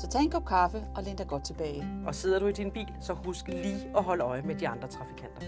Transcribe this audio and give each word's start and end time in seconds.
Så 0.00 0.08
tag 0.08 0.20
en 0.22 0.30
kop 0.30 0.46
kaffe 0.46 0.86
og 0.94 1.02
læn 1.02 1.16
dig 1.16 1.26
godt 1.28 1.44
tilbage. 1.44 2.02
Og 2.06 2.14
sidder 2.14 2.38
du 2.38 2.46
i 2.46 2.52
din 2.52 2.70
bil, 2.70 2.88
så 3.00 3.12
husk 3.12 3.48
lige 3.48 3.92
at 3.96 4.02
holde 4.04 4.24
øje 4.24 4.42
med 4.42 4.54
de 4.54 4.68
andre 4.68 4.88
trafikanter. 4.88 5.46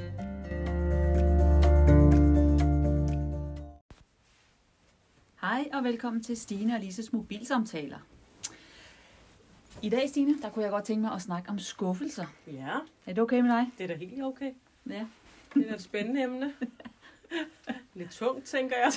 Hej 5.41 5.69
og 5.73 5.85
velkommen 5.85 6.23
til 6.23 6.37
Stine 6.37 6.75
og 6.75 6.81
Lises 6.81 7.13
mobilsamtaler. 7.13 7.99
I 9.83 9.89
dag, 9.89 10.09
Stine, 10.09 10.43
der 10.43 10.51
kunne 10.51 10.63
jeg 10.63 10.71
godt 10.71 10.85
tænke 10.85 11.03
mig 11.03 11.13
at 11.13 11.23
snakke 11.23 11.51
om 11.51 11.59
skuffelser. 11.59 12.27
Ja, 12.47 12.75
Er 13.07 13.13
det 13.13 13.19
okay 13.19 13.41
med 13.41 13.51
dig? 13.51 13.67
det 13.79 13.85
er 13.85 13.89
da 13.89 13.95
helt 13.95 14.23
okay. 14.23 14.53
Ja. 14.91 15.07
Det 15.55 15.71
er 15.71 15.75
et 15.75 15.83
spændende 15.83 16.23
emne. 16.23 16.53
Lidt 17.95 18.11
tungt, 18.11 18.45
tænker 18.45 18.77
jeg. 18.77 18.93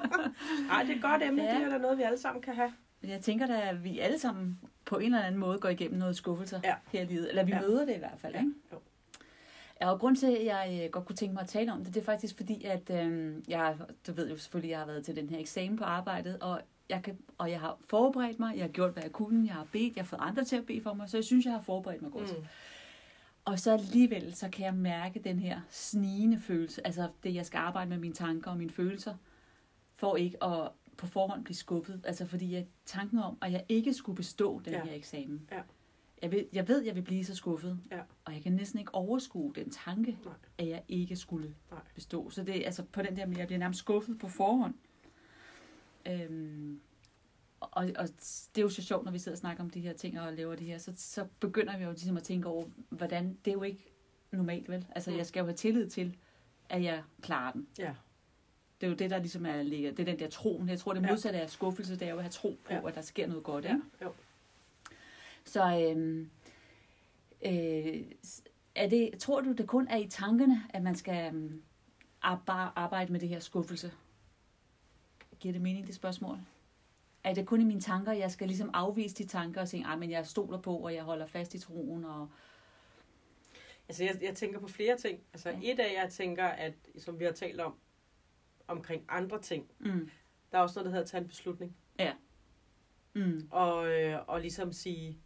Nej, 0.68 0.82
det 0.82 0.92
er 0.92 0.96
et 0.96 1.02
godt 1.02 1.22
emne. 1.22 1.42
Ja. 1.42 1.54
Det 1.54 1.62
er 1.62 1.68
da 1.70 1.78
noget, 1.78 1.98
vi 1.98 2.02
alle 2.02 2.18
sammen 2.18 2.42
kan 2.42 2.54
have. 2.54 2.72
Jeg 3.02 3.20
tænker 3.20 3.46
da, 3.46 3.60
at 3.60 3.84
vi 3.84 3.98
alle 3.98 4.18
sammen 4.18 4.58
på 4.88 4.96
en 4.98 5.04
eller 5.04 5.22
anden 5.22 5.40
måde 5.40 5.58
går 5.58 5.68
igennem 5.68 5.98
noget 5.98 6.16
skuffelser 6.16 6.60
Ja. 6.64 6.74
her 6.92 7.02
i 7.02 7.04
livet. 7.06 7.28
Eller 7.28 7.42
vi 7.44 7.52
Ja. 7.52 7.60
møder 7.60 7.84
det 7.84 7.94
i 7.94 7.98
hvert 7.98 8.18
fald, 8.18 8.34
ikke? 8.34 8.52
Jo. 8.72 8.78
Ja, 9.80 9.90
og 9.92 10.00
grund 10.00 10.16
til, 10.16 10.26
at 10.36 10.44
jeg 10.44 10.80
øh, 10.84 10.90
godt 10.90 11.04
kunne 11.06 11.16
tænke 11.16 11.34
mig 11.34 11.42
at 11.42 11.48
tale 11.48 11.72
om 11.72 11.84
det, 11.84 11.94
det 11.94 12.00
er 12.00 12.04
faktisk 12.04 12.36
fordi, 12.36 12.64
at 12.64 12.90
øh, 12.90 13.34
jeg, 13.48 13.76
du 14.06 14.12
ved 14.12 14.30
jo 14.30 14.36
selvfølgelig, 14.36 14.70
jeg 14.70 14.78
har 14.78 14.86
været 14.86 15.04
til 15.04 15.16
den 15.16 15.28
her 15.30 15.38
eksamen 15.38 15.78
på 15.78 15.84
arbejdet, 15.84 16.38
og 16.40 16.60
jeg, 16.88 17.02
kan, 17.02 17.18
og 17.38 17.50
jeg 17.50 17.60
har 17.60 17.78
forberedt 17.86 18.38
mig, 18.38 18.56
jeg 18.56 18.64
har 18.64 18.68
gjort, 18.68 18.92
hvad 18.92 19.02
jeg 19.02 19.12
kunne, 19.12 19.46
jeg 19.46 19.54
har 19.54 19.66
bedt, 19.72 19.96
jeg 19.96 20.02
har 20.04 20.06
fået 20.08 20.20
andre 20.22 20.44
til 20.44 20.56
at 20.56 20.66
bede 20.66 20.80
for 20.80 20.92
mig, 20.94 21.10
så 21.10 21.16
jeg 21.16 21.24
synes, 21.24 21.44
jeg 21.44 21.52
har 21.54 21.60
forberedt 21.60 22.02
mig 22.02 22.10
godt. 22.12 22.38
Mm. 22.38 22.44
Og 23.44 23.58
så 23.58 23.72
alligevel, 23.72 24.34
så 24.34 24.48
kan 24.48 24.64
jeg 24.64 24.74
mærke 24.74 25.18
den 25.18 25.38
her 25.38 25.60
snigende 25.70 26.40
følelse, 26.40 26.86
altså 26.86 27.08
det, 27.24 27.34
jeg 27.34 27.46
skal 27.46 27.58
arbejde 27.58 27.90
med 27.90 27.98
mine 27.98 28.14
tanker 28.14 28.50
og 28.50 28.56
mine 28.56 28.70
følelser, 28.70 29.14
for 29.96 30.16
ikke 30.16 30.44
at 30.44 30.68
på 30.98 31.06
forhånd 31.06 31.44
blive 31.44 31.56
skuffet. 31.56 32.00
Altså 32.04 32.26
fordi 32.26 32.52
jeg 32.52 32.66
tanken 32.86 33.18
om, 33.18 33.38
at 33.42 33.52
jeg 33.52 33.64
ikke 33.68 33.94
skulle 33.94 34.16
bestå 34.16 34.60
den 34.64 34.72
Ja. 34.72 34.84
her 34.84 34.92
eksamen. 34.92 35.48
Ja. 35.52 35.60
Jeg 36.22 36.32
ved, 36.32 36.44
jeg 36.52 36.68
ved, 36.68 36.82
jeg 36.82 36.94
vil 36.94 37.02
blive 37.02 37.24
så 37.24 37.34
skuffet, 37.34 37.80
Ja. 37.90 38.00
og 38.24 38.34
jeg 38.34 38.42
kan 38.42 38.52
næsten 38.52 38.78
ikke 38.78 38.94
overskue 38.94 39.52
den 39.54 39.70
tanke, 39.70 40.18
Nej. 40.24 40.34
at 40.58 40.68
jeg 40.68 40.82
ikke 40.88 41.16
skulle 41.16 41.54
Nej. 41.70 41.80
bestå. 41.94 42.30
Så 42.30 42.42
det 42.44 42.56
er 42.60 42.64
altså 42.66 42.82
på 42.82 43.02
den 43.02 43.16
der, 43.16 43.26
jeg 43.36 43.46
bliver 43.46 43.58
nærmest 43.58 43.78
skuffet 43.80 44.18
på 44.18 44.28
forhånd. 44.28 44.74
Øhm, 46.06 46.80
og, 47.60 47.70
og 47.98 48.08
det 48.54 48.58
er 48.58 48.62
jo 48.62 48.68
så 48.68 48.82
sjovt, 48.82 49.04
når 49.04 49.12
vi 49.12 49.18
sidder 49.18 49.34
og 49.36 49.38
snakker 49.38 49.64
om 49.64 49.70
de 49.70 49.80
her 49.80 49.92
ting 49.92 50.20
og 50.20 50.32
laver 50.32 50.54
det 50.54 50.66
her, 50.66 50.78
så, 50.78 50.92
så 50.96 51.26
begynder 51.40 51.78
vi 51.78 51.84
jo 51.84 51.90
ligesom 51.90 52.16
at 52.16 52.22
tænke 52.22 52.48
over, 52.48 52.64
hvordan, 52.88 53.38
det 53.44 53.50
er 53.50 53.54
jo 53.54 53.62
ikke 53.62 53.92
normalt, 54.32 54.68
vel? 54.68 54.86
Altså, 54.94 55.10
Mm. 55.10 55.16
jeg 55.16 55.26
skal 55.26 55.40
jo 55.40 55.46
have 55.46 55.56
tillid 55.56 55.88
til, 55.88 56.16
at 56.68 56.82
jeg 56.82 57.02
klarer 57.22 57.52
den. 57.52 57.68
Ja. 57.78 57.94
Det 58.80 58.86
er 58.86 58.90
jo 58.90 58.96
det, 58.96 59.10
der 59.10 59.18
ligesom 59.18 59.46
er, 59.46 59.62
ligger, 59.62 59.90
det 59.90 60.00
er 60.00 60.04
den 60.04 60.18
der 60.18 60.28
troen. 60.30 60.68
Jeg 60.68 60.78
tror, 60.78 60.92
det 60.92 61.02
Ja. 61.02 61.08
modsatte 61.10 61.40
af 61.40 61.50
skuffelse, 61.50 61.92
det 61.98 62.02
er 62.02 62.10
jo 62.10 62.16
at 62.16 62.22
have 62.22 62.30
tro 62.30 62.56
på, 62.64 62.72
Ja. 62.72 62.88
at 62.88 62.94
der 62.94 63.00
sker 63.00 63.26
noget 63.26 63.42
godt, 63.44 63.64
Ja. 63.64 63.70
ikke? 63.74 63.82
Jo. 64.02 64.12
Så 65.44 65.80
øhm, 65.90 66.30
øh, 67.46 68.02
er 68.74 68.88
det, 68.88 69.10
tror 69.18 69.40
du, 69.40 69.52
det 69.52 69.66
kun 69.66 69.88
er 69.88 69.96
i 69.96 70.08
tankerne, 70.08 70.62
at 70.70 70.82
man 70.82 70.94
skal 70.94 71.34
øhm, 71.34 71.62
ar- 72.22 72.72
arbejde 72.76 73.12
med 73.12 73.20
det 73.20 73.28
her 73.28 73.40
skuffelse? 73.40 73.92
Giver 75.40 75.52
det 75.52 75.62
mening, 75.62 75.86
det 75.86 75.94
spørgsmål? 75.94 76.38
Er 77.24 77.34
det 77.34 77.46
kun 77.46 77.60
i 77.60 77.64
mine 77.64 77.80
tanker, 77.80 78.12
jeg 78.12 78.30
skal 78.30 78.46
ligesom 78.46 78.70
afvise 78.74 79.14
de 79.14 79.26
tanker 79.26 79.60
og 79.60 79.68
sige, 79.68 79.86
at 79.92 79.98
men 79.98 80.10
jeg 80.10 80.26
stoler 80.26 80.58
på, 80.60 80.76
og 80.76 80.94
jeg 80.94 81.02
holder 81.02 81.26
fast 81.26 81.54
i 81.54 81.58
troen, 81.58 82.04
og 82.04 82.28
Altså, 83.88 84.04
jeg, 84.04 84.18
jeg 84.22 84.34
tænker 84.34 84.60
på 84.60 84.68
flere 84.68 84.96
ting. 84.96 85.20
Altså, 85.32 85.50
Ja. 85.50 85.58
et 85.72 85.78
af, 85.80 85.94
jeg 86.02 86.10
tænker, 86.12 86.44
at, 86.44 86.72
som 86.98 87.18
vi 87.18 87.24
har 87.24 87.32
talt 87.32 87.60
om, 87.60 87.74
omkring 88.68 89.04
andre 89.08 89.40
ting, 89.40 89.66
mm, 89.78 90.10
der 90.52 90.58
er 90.58 90.62
også 90.62 90.78
noget, 90.78 90.84
der 90.84 90.90
hedder 90.90 91.04
at 91.04 91.10
tage 91.10 91.20
en 91.20 91.28
beslutning. 91.28 91.76
mm, 93.14 93.48
Og, 93.50 93.88
øh, 93.90 94.18
og 94.26 94.40
ligesom 94.40 94.72
sige, 94.72 95.18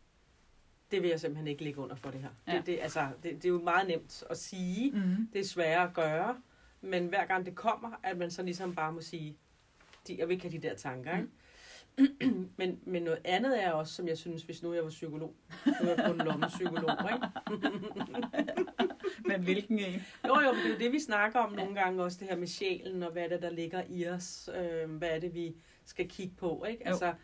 det 0.91 1.03
vil 1.03 1.11
jeg 1.11 1.21
simpelthen 1.21 1.47
ikke 1.47 1.65
ligge 1.65 1.81
under 1.81 1.95
for 1.97 2.11
det 2.11 2.21
her. 2.21 2.29
Ja. 2.47 2.57
Det, 2.57 2.67
det, 2.67 2.79
altså, 2.83 3.09
det, 3.23 3.35
det 3.35 3.45
er 3.45 3.49
jo 3.49 3.63
meget 3.63 3.89
nemt 3.89 4.25
at 4.31 4.39
sige. 4.39 4.91
mm, 4.91 5.29
Det 5.33 5.41
er 5.41 5.45
sværere 5.45 5.89
at 5.89 5.95
gøre. 5.95 6.41
Men 6.81 7.07
hver 7.07 7.27
gang 7.27 7.47
det 7.47 7.55
kommer, 7.55 7.91
at 8.03 8.17
man 8.19 8.31
så 8.31 8.43
ligesom 8.43 8.75
bare 8.75 8.93
må 8.93 9.01
sige, 9.01 9.37
de, 10.09 10.17
jeg 10.19 10.29
vil 10.29 10.35
ikke 10.35 10.49
have 10.51 10.61
de 10.63 10.69
der 10.69 10.75
tanker. 10.77 11.17
Ikke? 11.19 11.29
men, 12.59 12.81
men 12.85 13.03
noget 13.03 13.21
andet 13.25 13.63
er 13.65 13.73
også, 13.73 13.95
som 13.95 14.09
jeg 14.09 14.19
synes, 14.19 14.43
hvis 14.43 14.63
nu 14.63 14.75
jeg 14.75 14.83
var 14.85 14.91
psykolog, 14.91 15.35
nu 15.67 15.73
er 15.89 15.95
jeg 15.95 16.05
kun 16.07 16.19
lommepsykolog, 16.19 16.97
ikke? 17.13 17.27
men 19.28 19.43
hvilken 19.43 19.78
en? 19.78 20.03
Jo, 20.27 20.41
jo, 20.41 20.53
det 20.55 20.65
er 20.65 20.69
jo 20.69 20.78
det, 20.78 20.93
vi 20.93 21.00
snakker 21.00 21.39
om 21.39 21.53
nogle 21.53 21.75
gange 21.75 22.03
også, 22.03 22.19
det 22.21 22.28
her 22.28 22.37
med 22.37 22.47
sjælen, 22.47 23.03
og 23.03 23.12
hvad 23.12 23.23
er 23.25 23.28
det, 23.28 23.43
der 23.43 23.50
ligger 23.50 23.83
i 23.89 24.06
os, 24.09 24.50
øh, 24.55 24.91
hvad 24.91 25.09
er 25.09 25.19
det, 25.19 25.34
vi 25.34 25.56
skal 25.84 26.09
kigge 26.09 26.34
på, 26.37 26.65
ikke? 26.69 26.83
Jo. 26.87 26.91
Altså, 26.91 27.15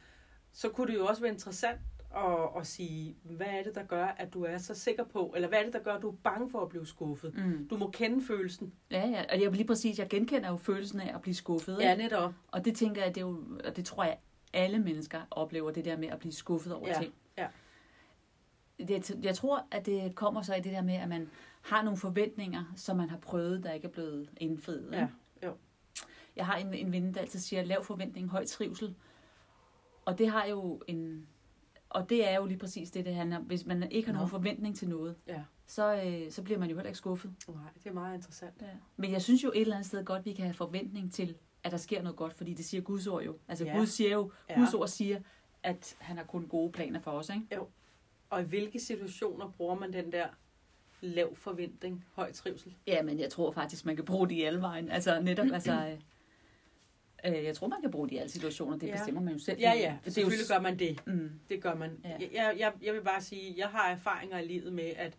så 0.53 0.69
kunne 0.69 0.93
det 0.93 0.99
jo 0.99 1.07
også 1.07 1.23
være 1.23 1.33
interessant 1.33 1.81
at, 2.17 2.49
at 2.61 2.67
sige, 2.67 3.17
hvad 3.23 3.47
er 3.47 3.63
det, 3.63 3.75
der 3.75 3.83
gør, 3.83 4.07
at 4.07 4.35
du 4.35 4.45
er 4.45 4.59
så 4.59 4.75
sikker 4.75 5.05
på, 5.05 5.33
eller 5.37 5.49
hvad 5.49 5.59
er 5.59 5.65
det, 5.65 5.73
der 5.73 5.79
gør, 5.83 5.93
at 5.95 6.03
du 6.03 6.09
er 6.09 6.15
bange 6.25 6.51
for 6.51 6.61
at 6.61 6.69
blive 6.69 6.87
skuffet? 6.87 7.35
Mm. 7.35 7.69
Du 7.69 7.77
må 7.77 7.91
kende 7.91 8.25
følelsen. 8.27 8.73
Ja, 8.91 9.09
ja, 9.09 9.25
og 9.33 9.43
jeg 9.43 9.53
lige 9.53 9.67
præcis, 9.67 9.99
jeg 9.99 10.09
genkender 10.09 10.49
jo 10.51 10.57
følelsen 10.57 11.01
af 11.01 11.15
at 11.15 11.21
blive 11.23 11.35
skuffet. 11.35 11.79
Ja, 11.81 11.91
ikke? 11.93 12.03
netop. 12.03 12.33
Og 12.49 12.65
det 12.65 12.77
tænker 12.77 13.03
jeg, 13.03 13.15
det 13.15 13.21
er 13.21 13.27
jo, 13.27 13.43
og 13.65 13.77
det 13.77 13.85
tror 13.85 14.05
jeg, 14.05 14.19
alle 14.53 14.79
mennesker 14.79 15.21
oplever 15.31 15.71
det 15.71 15.85
der 15.85 15.97
med 15.97 16.09
at 16.09 16.19
blive 16.19 16.33
skuffet 16.33 16.75
over 16.75 16.89
Ja, 16.89 16.99
ting. 17.01 17.15
ja. 17.39 17.47
Det, 18.89 19.17
jeg 19.23 19.35
tror, 19.35 19.67
at 19.71 19.87
det 19.87 20.15
kommer 20.15 20.43
så 20.43 20.55
i 20.55 20.61
det 20.61 20.73
der 20.73 20.83
med, 20.83 20.95
at 20.95 21.09
man 21.09 21.31
har 21.63 21.83
nogle 21.83 21.97
forventninger, 21.99 22.65
som 22.77 22.97
man 22.97 23.11
har 23.11 23.19
prøvet, 23.19 23.63
der 23.65 23.73
ikke 23.73 23.87
er 23.89 23.93
blevet 23.93 24.31
indfriet. 24.37 24.89
Ja, 24.93 25.09
jo. 25.47 25.53
Jeg 26.37 26.47
har 26.47 26.57
en, 26.57 26.75
en 26.75 26.93
ven, 26.93 27.15
der 27.15 27.21
altid 27.21 27.39
siger, 27.41 27.65
lav 27.65 27.85
forventning, 27.85 28.29
høj 28.31 28.45
trivsel. 28.47 28.95
Og 30.05 30.19
det 30.19 30.29
har 30.29 30.45
jo 30.47 30.83
en... 30.87 31.27
Og 31.91 32.09
det 32.11 32.29
er 32.31 32.37
jo 32.37 32.47
lige 32.47 32.59
præcis 32.59 32.91
det, 32.91 33.05
det 33.05 33.15
handler 33.15 33.37
om. 33.37 33.43
Hvis 33.43 33.67
man 33.67 33.93
ikke 33.93 34.07
har 34.07 34.13
Nå. 34.13 34.17
nogen 34.17 34.31
forventning 34.31 34.77
til 34.77 34.89
noget, 34.89 35.17
Ja. 35.27 35.43
så, 35.67 36.03
øh, 36.07 36.31
så 36.31 36.43
bliver 36.43 36.59
man 36.59 36.71
jo 36.71 36.77
heller 36.77 36.89
ikke 36.89 36.99
skuffet. 36.99 37.35
Nej, 37.49 37.57
det 37.75 37.87
er 37.87 37.93
meget 37.93 38.15
interessant. 38.15 38.55
Ja. 38.63 38.67
Men 38.97 39.13
jeg 39.13 39.23
synes 39.23 39.45
jo 39.45 39.49
et 39.55 39.61
eller 39.61 39.75
andet 39.77 39.87
sted 39.87 40.05
godt, 40.05 40.25
vi 40.25 40.33
kan 40.33 40.45
have 40.45 40.55
forventning 40.55 41.13
til, 41.13 41.37
at 41.65 41.71
der 41.73 41.79
sker 41.79 42.03
noget 42.03 42.17
godt, 42.17 42.35
fordi 42.35 42.55
det 42.55 42.65
siger 42.65 42.81
Guds 42.81 43.07
ord 43.07 43.23
jo. 43.23 43.37
Altså 43.49 43.65
Ja. 43.65 43.77
Gud 43.79 43.87
siger 43.87 44.11
jo, 44.13 44.33
Ja. 44.51 44.55
Guds 44.59 44.75
ord 44.75 44.89
siger, 44.89 45.21
at 45.63 45.97
han 45.99 46.17
har 46.17 46.25
kun 46.25 46.47
gode 46.49 46.73
planer 46.73 47.01
for 47.01 47.11
os, 47.11 47.29
ikke? 47.31 47.47
Og 48.31 48.41
i 48.41 48.45
hvilke 48.45 48.81
situationer 48.81 49.51
bruger 49.51 49.75
man 49.75 49.93
den 49.93 50.13
der 50.13 50.27
lav 51.01 51.37
forventning, 51.37 52.05
høj 52.13 52.33
trivsel? 52.33 52.75
Ja, 52.87 53.03
men 53.03 53.19
jeg 53.21 53.31
tror 53.31 53.51
faktisk, 53.53 53.87
man 53.87 53.97
kan 53.97 54.05
bruge 54.05 54.29
det 54.29 54.35
i 54.35 54.43
alle 54.43 54.61
vejen. 54.61 54.91
Altså 54.91 55.21
netop, 55.21 55.47
altså... 55.53 55.73
øh, 55.73 56.01
Øh, 57.27 57.45
jeg 57.45 57.57
tror, 57.57 57.67
man 57.69 57.81
kan 57.81 57.91
bruge 57.91 58.09
det 58.09 58.15
i 58.15 58.19
alle 58.19 58.31
situationer. 58.31 58.77
Det 58.79 58.87
Ja. 58.87 58.93
bestemmer 58.93 59.21
man 59.23 59.33
jo 59.33 59.39
selv. 59.39 59.59
Ja, 59.61 59.73
ja, 59.77 59.93
For 59.93 59.99
det 59.99 60.07
jo 60.07 60.13
selvfølgelig 60.13 60.47
gør 60.49 60.61
man 60.61 60.79
det. 60.79 61.07
Mm, 61.07 61.31
Det 61.49 61.63
gør 61.63 61.75
man. 61.75 62.01
Ja. 62.05 62.17
Jeg, 62.21 62.55
jeg, 62.59 62.73
jeg, 62.83 62.95
vil 62.95 63.03
bare 63.05 63.21
sige, 63.23 63.55
jeg 63.57 63.69
har 63.69 63.89
erfaringer 63.91 64.39
i 64.39 64.47
livet 64.47 64.73
med, 64.73 64.85
at 64.97 65.19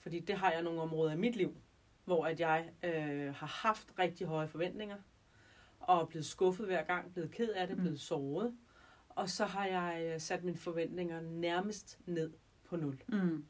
fordi 0.00 0.20
det 0.20 0.34
har 0.34 0.52
jeg 0.52 0.62
nogle 0.62 0.80
områder 0.80 1.12
i 1.12 1.16
mit 1.16 1.36
liv, 1.36 1.56
hvor 2.04 2.24
at 2.26 2.40
jeg 2.40 2.70
øh, 2.84 3.34
har 3.34 3.46
haft 3.68 3.88
rigtig 3.98 4.26
høje 4.26 4.48
forventninger, 4.48 4.96
og 5.80 6.08
blevet 6.08 6.26
skuffet 6.26 6.66
hver 6.66 6.82
gang, 6.84 7.12
blevet 7.12 7.30
ked 7.30 7.48
af 7.48 7.66
det, 7.66 7.76
Mm. 7.76 7.82
blevet 7.82 8.00
såret. 8.00 8.56
Og 9.08 9.30
så 9.30 9.44
har 9.44 9.66
jeg 9.66 10.10
øh, 10.14 10.20
sat 10.20 10.44
mine 10.44 10.56
forventninger 10.56 11.20
nærmest 11.20 11.98
ned 12.06 12.30
på 12.64 12.76
nul. 12.76 12.98
mm, 13.08 13.44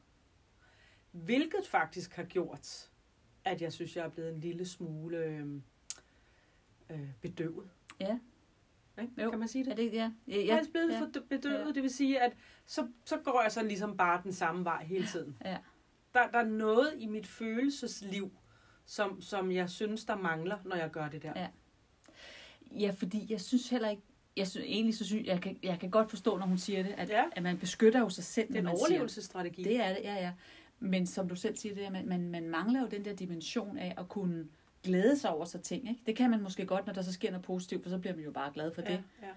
Hvilket 1.12 1.66
faktisk 1.66 2.14
har 2.16 2.24
gjort, 2.24 2.90
at 3.44 3.62
jeg 3.62 3.72
synes, 3.72 3.96
jeg 3.96 4.04
er 4.04 4.08
blevet 4.08 4.34
en 4.34 4.40
lille 4.40 4.66
smule 4.66 5.16
øh, 5.18 5.46
øh, 6.90 7.08
bedøvet. 7.20 7.70
Ja. 8.00 8.18
Ikke? 9.00 9.22
Jo. 9.22 9.30
Kan 9.30 9.38
man 9.38 9.48
sige 9.48 9.64
det? 9.64 9.72
er 9.72 9.76
det, 9.76 9.92
ja. 9.92 10.12
ja, 10.28 10.36
Jeg 10.36 10.44
ja, 10.46 10.58
er 10.58 10.64
blevet 10.72 10.92
ja. 10.92 11.00
for 11.00 11.10
bedøvet, 11.28 11.66
Ja. 11.66 11.72
det 11.72 11.82
vil 11.82 11.90
sige, 11.90 12.20
at 12.20 12.32
så, 12.66 12.88
så 13.04 13.18
går 13.24 13.42
jeg 13.42 13.52
så 13.52 13.62
ligesom 13.62 13.96
bare 13.96 14.20
den 14.24 14.32
samme 14.32 14.64
vej 14.64 14.84
hele 14.84 15.06
tiden. 15.06 15.36
Ja. 15.44 15.56
Der, 16.14 16.30
der 16.30 16.38
er 16.38 16.44
noget 16.44 16.94
i 16.98 17.06
mit 17.06 17.26
følelsesliv, 17.26 18.30
som, 18.86 19.20
som 19.20 19.52
jeg 19.52 19.70
synes, 19.70 20.04
der 20.04 20.16
mangler, 20.16 20.58
når 20.64 20.76
jeg 20.76 20.90
gør 20.90 21.08
det 21.08 21.22
der. 21.22 21.32
Ja. 21.36 21.48
Ja, 22.70 22.90
fordi 22.98 23.26
jeg 23.32 23.40
synes 23.40 23.68
heller 23.70 23.88
ikke, 23.90 24.02
jeg 24.36 24.48
synes, 24.48 24.66
egentlig 24.66 24.94
så 24.96 25.04
synes, 25.04 25.26
jeg 25.26 25.40
kan, 25.42 25.58
jeg 25.62 25.78
kan 25.80 25.90
godt 25.90 26.10
forstå, 26.10 26.36
når 26.38 26.46
hun 26.46 26.58
siger 26.58 26.82
det, 26.82 26.92
at, 26.96 27.08
Ja. 27.08 27.24
at 27.32 27.42
man 27.42 27.58
beskytter 27.58 28.00
jo 28.00 28.08
sig 28.08 28.24
selv, 28.24 28.48
Det 28.48 28.56
er 28.56 28.60
en 28.60 28.66
overlevelsesstrategi. 28.66 29.62
Det 29.64 29.76
er 29.80 29.88
det, 29.94 29.98
ja, 30.04 30.14
ja. 30.14 30.32
Men 30.80 31.06
som 31.06 31.28
du 31.28 31.36
selv 31.36 31.56
siger, 31.56 31.74
det 31.74 31.84
er, 31.84 31.90
man, 31.90 32.08
man, 32.08 32.30
man 32.30 32.48
mangler 32.48 32.80
jo 32.80 32.86
den 32.86 33.04
der 33.04 33.14
dimension 33.14 33.78
af 33.78 33.94
at 33.98 34.08
kunne 34.08 34.48
glæde 34.82 35.18
sig 35.18 35.30
over 35.30 35.44
sig 35.44 35.62
ting. 35.62 35.88
Ikke? 35.88 36.00
Det 36.06 36.16
kan 36.16 36.30
man 36.30 36.42
måske 36.42 36.66
godt, 36.66 36.86
når 36.86 36.92
der 36.92 37.02
så 37.02 37.12
sker 37.12 37.30
noget 37.30 37.44
positivt, 37.44 37.82
for 37.82 37.90
så 37.90 37.98
bliver 37.98 38.14
man 38.14 38.24
jo 38.24 38.30
bare 38.30 38.52
glad 38.54 38.74
for 38.74 38.82
ja, 38.82 38.88
det. 38.88 39.02
ja. 39.22 39.28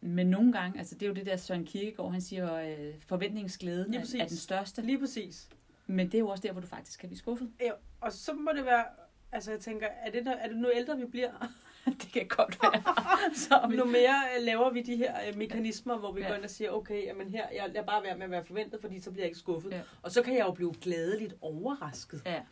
Men 0.00 0.26
nogle 0.26 0.52
gange, 0.52 0.78
altså 0.78 0.94
det 0.94 1.02
er 1.02 1.06
jo 1.06 1.14
det 1.14 1.26
der 1.26 1.36
Søren 1.36 1.64
Kierkegaard, 1.64 2.12
han 2.12 2.20
siger, 2.20 2.54
øh, 2.54 2.94
forventningsglæden 3.06 3.94
er, 3.94 3.98
er 4.18 4.26
den 4.28 4.36
største. 4.36 4.82
Lige 4.82 4.98
præcis. 4.98 5.48
Men 5.86 6.06
det 6.06 6.14
er 6.14 6.18
jo 6.18 6.28
også 6.28 6.42
der, 6.42 6.52
hvor 6.52 6.60
du 6.60 6.66
faktisk 6.66 7.00
kan 7.00 7.08
blive 7.08 7.18
skuffet. 7.18 7.50
Ja, 7.60 7.72
og 8.00 8.12
så 8.12 8.32
må 8.32 8.50
det 8.56 8.64
være, 8.64 8.84
altså 9.32 9.50
jeg 9.50 9.60
tænker, 9.60 9.86
er 9.86 10.10
det, 10.10 10.26
er 10.26 10.48
det 10.48 10.56
nu 10.56 10.68
ældre 10.74 10.98
vi 10.98 11.06
bliver, 11.06 11.52
det 12.02 12.12
kan 12.12 12.28
godt 12.28 12.58
være. 12.62 12.82
så 13.44 13.66
vi... 13.70 13.76
nu 13.76 13.84
mere 13.84 14.22
øh, 14.36 14.42
laver 14.44 14.70
vi 14.70 14.82
de 14.82 14.96
her 14.96 15.14
øh, 15.28 15.36
mekanismer, 15.38 15.98
hvor 15.98 16.12
vi 16.12 16.20
Ja. 16.20 16.28
går 16.28 16.34
ind 16.34 16.44
og 16.44 16.50
siger, 16.50 16.70
okay, 16.70 17.04
jamen 17.04 17.30
her, 17.30 17.48
jeg 17.54 17.68
lader 17.68 17.86
bare 17.86 18.02
være 18.02 18.16
med 18.16 18.24
at 18.24 18.30
være 18.30 18.44
forventet, 18.44 18.80
fordi 18.80 19.00
så 19.00 19.10
bliver 19.10 19.22
jeg 19.24 19.28
ikke 19.28 19.38
skuffet. 19.38 19.70
Ja. 19.70 19.80
Og 20.02 20.10
så 20.10 20.22
kan 20.22 20.34
jeg 20.36 20.46
jo 20.46 20.52
blive 20.52 20.74
glædeligt 20.82 21.34
overrasket. 21.40 22.22
Ja. 22.26 22.42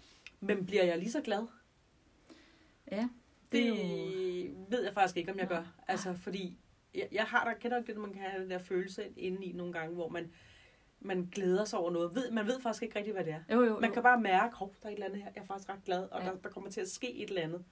Men 0.40 0.66
bliver 0.66 0.84
jeg 0.84 0.98
lige 0.98 1.10
så 1.10 1.20
glad? 1.20 1.46
ja, 2.92 3.08
Det, 3.52 3.64
det 3.76 4.54
ved 4.68 4.84
jeg 4.84 4.94
faktisk 4.94 5.16
ikke, 5.16 5.32
om 5.32 5.38
jeg 5.38 5.46
Nej. 5.46 5.56
gør. 5.58 5.64
Altså, 5.88 6.14
fordi 6.14 6.58
jeg, 6.94 7.08
jeg 7.12 7.24
har 7.24 7.44
der, 7.48 7.54
kender 7.58 7.76
ikke 7.78 7.86
det, 7.86 7.92
at 7.92 7.98
man 8.00 8.12
kan 8.12 8.22
have 8.22 8.42
den 8.42 8.50
der 8.50 8.58
følelse 8.58 9.02
inde 9.16 9.44
i 9.46 9.52
nogle 9.52 9.72
gange, 9.72 9.94
hvor 9.94 10.08
man, 10.08 10.32
man 11.00 11.28
glæder 11.32 11.64
sig 11.64 11.78
over 11.78 11.90
noget. 11.90 12.14
Ved, 12.14 12.30
man 12.30 12.46
ved 12.46 12.60
faktisk 12.60 12.82
ikke 12.82 12.98
rigtig, 12.98 13.12
hvad 13.12 13.24
det 13.24 13.32
er. 13.32 13.54
Jo, 13.54 13.60
jo, 13.60 13.66
jo. 13.66 13.78
Man 13.80 13.92
kan 13.92 14.02
bare 14.02 14.20
mærke, 14.20 14.56
hov, 14.56 14.74
der 14.82 14.88
er 14.88 14.90
et 14.90 14.94
eller 14.94 15.06
andet 15.06 15.22
her, 15.22 15.30
jeg 15.34 15.42
er 15.42 15.46
faktisk 15.46 15.68
ret 15.70 15.84
glad, 15.84 16.02
og 16.10 16.22
ja. 16.22 16.26
der, 16.28 16.34
der 16.36 16.48
kommer 16.48 16.70
til 16.70 16.80
at 16.80 16.90
ske 16.90 17.14
et 17.14 17.28
eller 17.28 17.42
andet. 17.42 17.64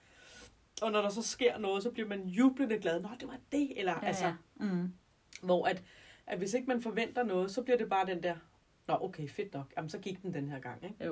Og 0.82 0.92
når 0.92 1.02
der 1.02 1.08
så 1.08 1.22
sker 1.22 1.58
noget, 1.58 1.82
så 1.82 1.90
bliver 1.90 2.08
man 2.08 2.26
jublende 2.26 2.78
glad. 2.78 3.00
Nå, 3.02 3.08
det 3.20 3.28
var 3.28 3.36
det. 3.52 3.78
Eller, 3.78 3.92
Ja, 4.02 4.06
altså, 4.06 4.24
ja. 4.26 4.32
Mm. 4.56 4.92
hvor 5.42 5.66
at, 5.66 5.82
at 6.26 6.38
hvis 6.38 6.54
ikke 6.54 6.68
man 6.68 6.82
forventer 6.82 7.22
noget, 7.24 7.50
så 7.50 7.62
bliver 7.62 7.76
det 7.78 7.88
bare 7.88 8.06
den 8.06 8.22
der, 8.22 8.34
nå, 8.88 8.98
okay, 9.00 9.28
fedt 9.28 9.54
nok. 9.54 9.72
Jamen, 9.76 9.90
så 9.90 9.98
gik 9.98 10.22
den 10.22 10.34
den 10.34 10.48
her 10.48 10.58
gang, 10.58 10.84
ikke? 10.84 11.10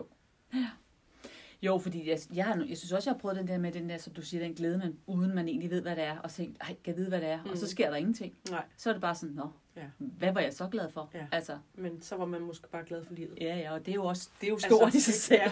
Jo, 1.63 1.79
fordi 1.79 2.09
jeg, 2.11 2.19
jeg, 2.35 2.45
har, 2.45 2.65
jeg 2.69 2.79
synes 2.79 2.93
også, 2.93 3.11
jeg 3.11 3.15
har 3.15 3.19
prøvet 3.19 3.37
den 3.37 3.49
der 3.49 3.59
med 3.59 3.73
den 3.73 3.89
der, 3.89 3.99
som 3.99 4.13
du 4.13 4.23
siger, 4.23 4.43
den 4.45 4.55
glæde, 4.55 4.79
man, 4.79 4.97
uden 5.07 5.35
man 5.35 5.49
egentlig 5.49 5.71
ved, 5.71 5.83
hvad 5.83 5.97
det 5.97 6.05
er, 6.05 6.19
og 6.19 6.31
tænkt, 6.31 6.59
ej, 6.61 6.67
kan 6.67 6.77
jeg 6.87 6.97
vide, 6.97 7.09
hvad 7.09 7.21
det 7.21 7.29
er, 7.29 7.45
mm. 7.45 7.51
og 7.51 7.57
så 7.59 7.65
Mm. 7.65 7.69
sker 7.69 7.91
der 7.91 7.97
ingenting. 7.97 8.35
Nej, 8.51 8.65
Så 8.77 8.89
er 8.91 8.95
det 8.95 9.01
bare 9.01 9.15
sådan, 9.15 9.35
nå, 9.35 9.49
Ja. 9.77 9.83
hvad 9.99 10.33
var 10.33 10.41
jeg 10.41 10.53
så 10.53 10.69
glad 10.69 10.91
for? 10.91 11.11
Ja. 11.15 11.27
Altså, 11.33 11.59
men 11.75 12.03
så 12.03 12.17
var 12.17 12.25
man 12.27 12.41
måske 12.41 12.69
bare 12.69 12.85
glad 12.85 13.05
for 13.05 13.15
livet. 13.15 13.39
ja, 13.41 13.57
ja, 13.57 13.73
og 13.73 13.87
det 13.87 13.93
er 13.93 13.95
jo 13.95 14.05
også, 14.05 14.31
det 14.41 14.47
er 14.47 14.49
jo 14.51 14.55
Altså, 14.55 14.69
stort 14.69 14.95
i 14.95 15.01
sig 15.01 15.15
selv. 15.15 15.51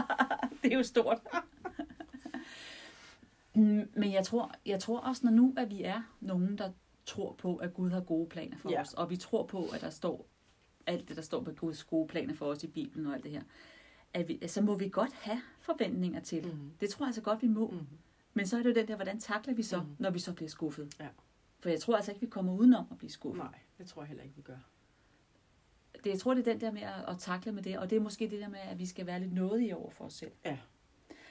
det 0.62 0.72
er 0.72 0.76
jo 0.76 0.82
stort. 0.82 1.18
Mm, 3.60 3.90
Men 3.94 4.12
jeg 4.12 4.24
tror, 4.24 4.52
jeg 4.66 4.80
tror 4.80 4.98
også, 5.00 5.20
når 5.26 5.32
nu, 5.32 5.54
at 5.56 5.70
vi 5.70 5.82
er 5.82 6.02
nogen, 6.20 6.58
der 6.58 6.72
tror 7.06 7.32
på, 7.32 7.56
at 7.56 7.74
Gud 7.74 7.90
har 7.90 8.00
gode 8.00 8.28
planer 8.28 8.56
for 8.58 8.70
Ja. 8.70 8.80
os, 8.80 8.94
og 8.94 9.10
vi 9.10 9.16
tror 9.16 9.46
på, 9.46 9.64
at 9.74 9.80
der 9.80 9.90
står 9.90 10.26
alt 10.86 11.08
det, 11.08 11.16
der 11.16 11.22
står 11.22 11.40
på 11.42 11.52
Guds 11.52 11.84
gode 11.84 12.08
planer 12.08 12.34
for 12.34 12.46
os 12.46 12.64
i 12.64 12.66
Bibelen 12.66 13.06
og 13.06 13.14
alt 13.14 13.24
det 13.24 13.32
her, 13.32 13.42
at 14.14 14.28
vi, 14.28 14.40
så 14.46 14.60
må 14.62 14.74
vi 14.78 14.88
godt 14.88 15.12
have 15.12 15.40
forventninger 15.60 16.20
til. 16.20 16.44
Mm. 16.46 16.50
Mm. 16.50 16.70
Det 16.80 16.90
tror 16.90 17.04
jeg 17.04 17.08
altså 17.08 17.22
godt, 17.22 17.42
vi 17.42 17.46
må. 17.48 17.70
Mm. 17.70 17.86
Men 18.34 18.46
så 18.46 18.58
er 18.58 18.62
det 18.62 18.70
jo 18.70 18.74
den 18.74 18.88
der, 18.88 18.94
hvordan 18.96 19.18
takler 19.20 19.54
vi 19.54 19.62
så, 19.62 19.80
mm. 19.80 19.96
Når 19.98 20.10
vi 20.10 20.18
så 20.18 20.32
bliver 20.32 20.48
skuffet? 20.48 20.94
Ja. 21.00 21.08
For 21.60 21.68
jeg 21.68 21.80
tror 21.80 21.96
altså 21.96 22.10
ikke, 22.10 22.20
vi 22.20 22.26
kommer 22.26 22.52
udenom 22.52 22.84
at 22.90 22.98
blive 22.98 23.10
skuffet. 23.10 23.44
Nej, 23.44 23.58
det 23.78 23.86
tror 23.86 24.02
jeg 24.02 24.08
heller 24.08 24.22
ikke, 24.24 24.36
vi 24.36 24.42
gør. 24.42 24.56
Det, 26.04 26.10
jeg 26.10 26.18
tror, 26.18 26.34
det 26.34 26.46
er 26.48 26.52
den 26.52 26.60
der 26.60 26.70
med 26.72 26.82
at, 26.82 27.04
at 27.08 27.18
takle 27.18 27.52
med 27.52 27.62
det, 27.62 27.78
og 27.78 27.90
det 27.90 27.96
er 27.96 28.00
måske 28.00 28.30
det 28.30 28.40
der 28.40 28.48
med, 28.48 28.58
at 28.58 28.78
vi 28.78 28.86
skal 28.86 29.06
være 29.06 29.20
lidt 29.20 29.32
nådige 29.32 29.76
over 29.76 29.90
for 29.90 30.04
os 30.04 30.12
selv. 30.14 30.32
Ja. 30.44 30.58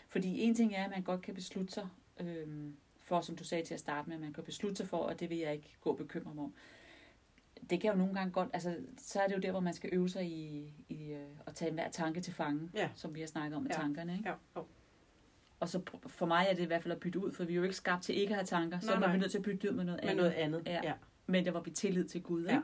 Fordi 0.08 0.40
en 0.42 0.56
ting 0.56 0.74
er, 0.76 0.84
at 0.86 0.90
man 0.92 1.04
godt 1.04 1.22
kan 1.22 1.34
beslutte 1.34 1.74
sig 1.74 1.88
øhm, 2.20 2.76
for, 3.02 3.22
som 3.22 3.36
du 3.36 3.44
sagde 3.44 3.64
til 3.66 3.74
at 3.74 3.80
starte 3.80 4.10
med, 4.10 4.16
at 4.16 4.22
man 4.22 4.34
kan 4.34 4.44
beslutte 4.44 4.76
sig 4.76 4.88
for, 4.88 4.98
og 4.98 5.20
det 5.20 5.30
vil 5.30 5.38
jeg 5.38 5.54
ikke 5.54 5.76
gå 5.82 5.90
og 5.90 5.98
bekymre 5.98 6.34
mig 6.36 6.44
om. 6.44 6.54
Det 7.70 7.82
kan 7.82 7.92
jo 7.92 7.98
nogle 7.98 8.14
gange 8.14 8.32
godt, 8.32 8.50
altså 8.54 8.76
så 8.98 9.20
er 9.22 9.28
det 9.28 9.36
jo 9.36 9.40
der, 9.42 9.52
hvor 9.52 9.60
man 9.60 9.74
skal 9.74 9.90
øve 9.94 10.10
sig 10.10 10.26
i, 10.26 10.74
i 10.90 11.12
øh, 11.12 11.28
at 11.46 11.56
tage 11.56 11.72
hver 11.72 11.90
tanke 11.92 12.22
til 12.22 12.34
fange, 12.34 12.70
Ja. 12.74 12.90
som 12.96 13.16
vi 13.16 13.20
har 13.20 13.28
snakket 13.28 13.56
om 13.56 13.62
med 13.64 13.72
Ja. 13.72 13.76
tankerne. 13.76 14.14
Ikke? 14.18 14.30
Ja, 14.30 14.36
jo. 14.56 14.66
Og 15.60 15.70
så 15.70 15.82
for 16.08 16.26
mig 16.26 16.46
er 16.50 16.54
det 16.54 16.62
i 16.64 16.66
hvert 16.66 16.84
fald 16.84 16.92
at 16.92 17.00
bytte 17.00 17.20
ud, 17.20 17.32
for 17.32 17.44
vi 17.44 17.54
er 17.54 17.58
jo 17.58 17.64
ikke 17.64 17.76
skabt 17.76 18.04
til 18.04 18.16
ikke 18.18 18.30
at 18.32 18.36
have 18.36 18.46
tanker, 18.46 18.80
så 18.80 18.86
Nej, 18.88 18.96
er 18.96 19.00
man 19.00 19.10
nej. 19.10 19.18
nødt 19.18 19.32
til 19.32 19.38
at 19.38 19.44
bytte 19.44 19.70
ud 19.70 19.76
med 19.76 19.84
noget 19.86 20.00
med 20.04 20.10
andet. 20.10 20.18
noget 20.24 20.32
andet. 20.36 20.64
Ja. 20.66 20.80
Ja. 20.84 20.94
Men 21.28 21.46
der 21.46 21.52
var 21.52 21.62
vi 21.62 21.70
tillid 21.72 22.06
til 22.08 22.24
Gud, 22.24 22.42
ikke? 22.42 22.54
Ja. 22.54 22.62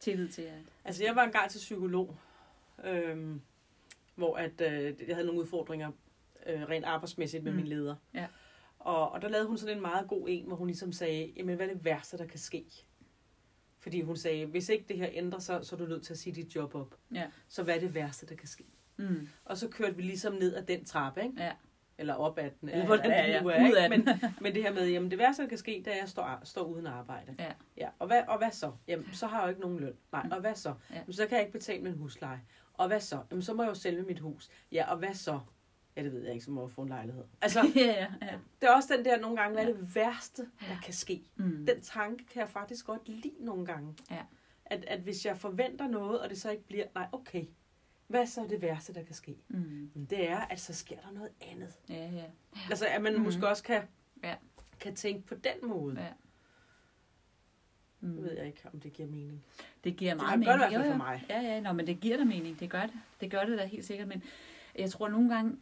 Tillid 0.00 0.28
til, 0.28 0.42
at... 0.42 0.58
Altså, 0.84 1.04
jeg 1.04 1.16
var 1.16 1.22
engang 1.24 1.50
til 1.50 1.58
psykolog, 1.58 2.16
øhm, 2.84 3.40
hvor 4.14 4.36
at, 4.36 4.60
øh, 4.60 4.94
jeg 5.08 5.16
havde 5.16 5.26
nogle 5.26 5.40
udfordringer 5.40 5.90
øh, 6.46 6.62
rent 6.68 6.84
arbejdsmæssigt 6.84 7.44
med 7.44 7.52
mm. 7.52 7.56
min 7.56 7.66
leder. 7.66 7.94
Ja. 8.14 8.26
Og, 8.80 9.12
og 9.12 9.22
der 9.22 9.28
lavede 9.28 9.48
hun 9.48 9.58
sådan 9.58 9.76
en 9.76 9.82
meget 9.82 10.08
god 10.08 10.26
en, 10.28 10.46
hvor 10.46 10.56
hun 10.56 10.66
ligesom 10.66 10.92
sagde, 10.92 11.32
jamen 11.36 11.56
hvad 11.56 11.68
er 11.68 11.72
det 11.74 11.84
værste, 11.84 12.18
der 12.18 12.26
kan 12.26 12.38
ske? 12.38 12.64
Fordi 13.78 14.00
hun 14.00 14.16
sagde, 14.16 14.46
hvis 14.46 14.68
ikke 14.68 14.84
det 14.88 14.96
her 14.96 15.08
ændrer 15.12 15.38
sig, 15.38 15.66
så 15.66 15.76
er 15.76 15.78
du 15.78 15.86
nødt 15.86 16.02
til 16.02 16.12
at 16.12 16.18
sige 16.18 16.34
dit 16.34 16.54
job 16.56 16.74
op. 16.74 16.94
Ja. 17.14 17.26
Så 17.48 17.62
hvad 17.62 17.76
er 17.76 17.80
det 17.80 17.94
værste, 17.94 18.26
der 18.26 18.34
kan 18.34 18.48
ske? 18.48 18.64
Mm. 18.96 19.28
Og 19.44 19.56
så 19.56 19.68
kørte 19.68 19.96
vi 19.96 20.02
ligesom 20.02 20.32
ned 20.32 20.54
ad 20.54 20.62
den 20.62 20.84
trappe, 20.84 21.22
ikke? 21.22 21.42
Ja. 21.42 21.52
Eller 21.98 22.14
op 22.14 22.38
ad 22.38 22.50
den, 22.60 22.68
Ja, 22.68 22.74
eller 22.74 22.86
hvordan 22.86 23.10
ja, 23.10 23.26
ja. 23.26 23.34
det 23.34 23.42
nu 23.42 23.48
er. 23.48 23.84
Ikke? 23.84 23.88
Men, 23.88 24.08
men 24.40 24.54
det 24.54 24.62
her 24.62 24.72
med, 24.72 24.88
jamen 24.88 25.10
det 25.10 25.18
værste, 25.18 25.42
der 25.42 25.48
kan 25.48 25.58
ske, 25.58 25.82
det 25.84 25.86
er, 25.86 25.92
at 25.92 26.00
jeg 26.00 26.08
står, 26.08 26.40
står 26.44 26.62
uden 26.62 26.86
arbejde. 26.86 27.34
Ja. 27.38 27.52
ja. 27.76 27.88
Og, 27.98 28.06
hvad, 28.06 28.22
og 28.28 28.38
hvad 28.38 28.50
så? 28.50 28.72
Jamen, 28.88 29.06
så 29.12 29.26
har 29.26 29.38
jeg 29.38 29.44
jo 29.44 29.48
ikke 29.48 29.60
nogen 29.60 29.80
løn. 29.80 29.94
Nej, 30.12 30.26
og 30.32 30.40
hvad 30.40 30.54
så? 30.54 30.74
Ja. 30.90 30.94
Jamen, 30.94 31.12
så 31.12 31.26
kan 31.26 31.38
jeg 31.38 31.46
ikke 31.46 31.58
betale 31.58 31.82
min 31.82 31.92
husleje. 31.94 32.40
Og 32.72 32.86
hvad 32.88 33.00
så? 33.00 33.18
Jamen, 33.30 33.42
så 33.42 33.54
må 33.54 33.62
jeg 33.62 33.70
jo 33.70 33.74
sælge 33.74 34.02
mit 34.02 34.18
hus. 34.20 34.48
Ja, 34.72 34.90
og 34.90 34.96
hvad 34.98 35.14
så? 35.14 35.40
Ja, 36.00 36.04
det 36.04 36.12
ved 36.12 36.22
jeg 36.24 36.34
ikke, 36.34 36.50
må 36.50 36.60
jeg 36.62 36.70
få 36.70 36.82
en 36.82 36.88
lejlighed. 36.88 37.24
Altså, 37.42 37.60
ja, 37.76 37.80
ja, 37.80 38.06
ja. 38.22 38.38
det 38.60 38.68
er 38.68 38.74
også 38.74 38.96
den 38.96 39.04
der 39.04 39.20
nogle 39.20 39.36
gange, 39.36 39.52
hvad 39.54 39.62
er 39.64 39.68
Ja. 39.68 39.72
det 39.74 39.94
værste, 39.94 40.42
der 40.60 40.76
kan 40.84 40.94
ske? 40.94 41.22
Mm. 41.36 41.66
Den 41.66 41.80
tanke 41.82 42.24
kan 42.26 42.40
jeg 42.40 42.48
faktisk 42.48 42.86
godt 42.86 43.08
lide 43.08 43.32
nogle 43.40 43.66
gange. 43.66 43.94
Ja. 44.10 44.22
At, 44.64 44.84
at 44.84 45.00
hvis 45.00 45.26
jeg 45.26 45.36
forventer 45.38 45.88
noget, 45.88 46.20
og 46.20 46.30
det 46.30 46.40
så 46.40 46.50
ikke 46.50 46.64
bliver, 46.66 46.84
nej, 46.94 47.06
okay. 47.12 47.44
Hvad 48.06 48.20
er 48.20 48.24
så 48.24 48.46
det 48.50 48.62
værste, 48.62 48.94
der 48.94 49.02
kan 49.02 49.14
ske? 49.14 49.36
Mm. 49.48 49.90
Men 49.94 50.04
det 50.10 50.30
er, 50.30 50.38
at 50.38 50.60
så 50.60 50.74
sker 50.74 50.96
der 51.00 51.10
noget 51.12 51.30
andet. 51.40 51.72
Ja, 51.88 52.10
ja. 52.10 52.24
Altså, 52.70 52.86
at 52.86 53.02
man 53.02 53.16
mm. 53.16 53.20
måske 53.22 53.48
også 53.48 53.62
kan, 53.62 53.82
Ja. 54.24 54.34
kan 54.80 54.94
tænke 54.94 55.26
på 55.26 55.34
den 55.34 55.68
måde. 55.68 56.00
Ja. 56.00 56.08
Mm. 58.00 58.22
ved 58.22 58.32
jeg 58.36 58.46
ikke, 58.46 58.62
om 58.72 58.80
det 58.80 58.92
giver 58.92 59.08
mening. 59.08 59.44
Det 59.84 59.96
giver 59.96 60.10
Det 60.14 60.22
meget 60.22 60.44
gør 60.46 60.52
det 60.52 60.60
mening. 60.60 60.72
i 60.72 60.76
hvert 60.76 60.84
fald 60.86 60.92
for 60.92 60.96
mig. 60.98 61.24
Ja, 61.28 61.40
ja, 61.40 61.60
nå, 61.60 61.72
men 61.72 61.86
det 61.86 62.00
giver 62.00 62.16
da 62.16 62.24
mening. 62.24 62.60
Det 62.60 62.70
gør 62.70 62.82
det. 62.82 62.94
Det 63.20 63.30
gør 63.30 63.44
det 63.44 63.58
da 63.58 63.64
helt 63.64 63.84
sikkert. 63.84 64.08
Men 64.08 64.22
jeg 64.78 64.90
tror, 64.90 65.06
at 65.06 65.12
nogle 65.12 65.34
gange, 65.34 65.56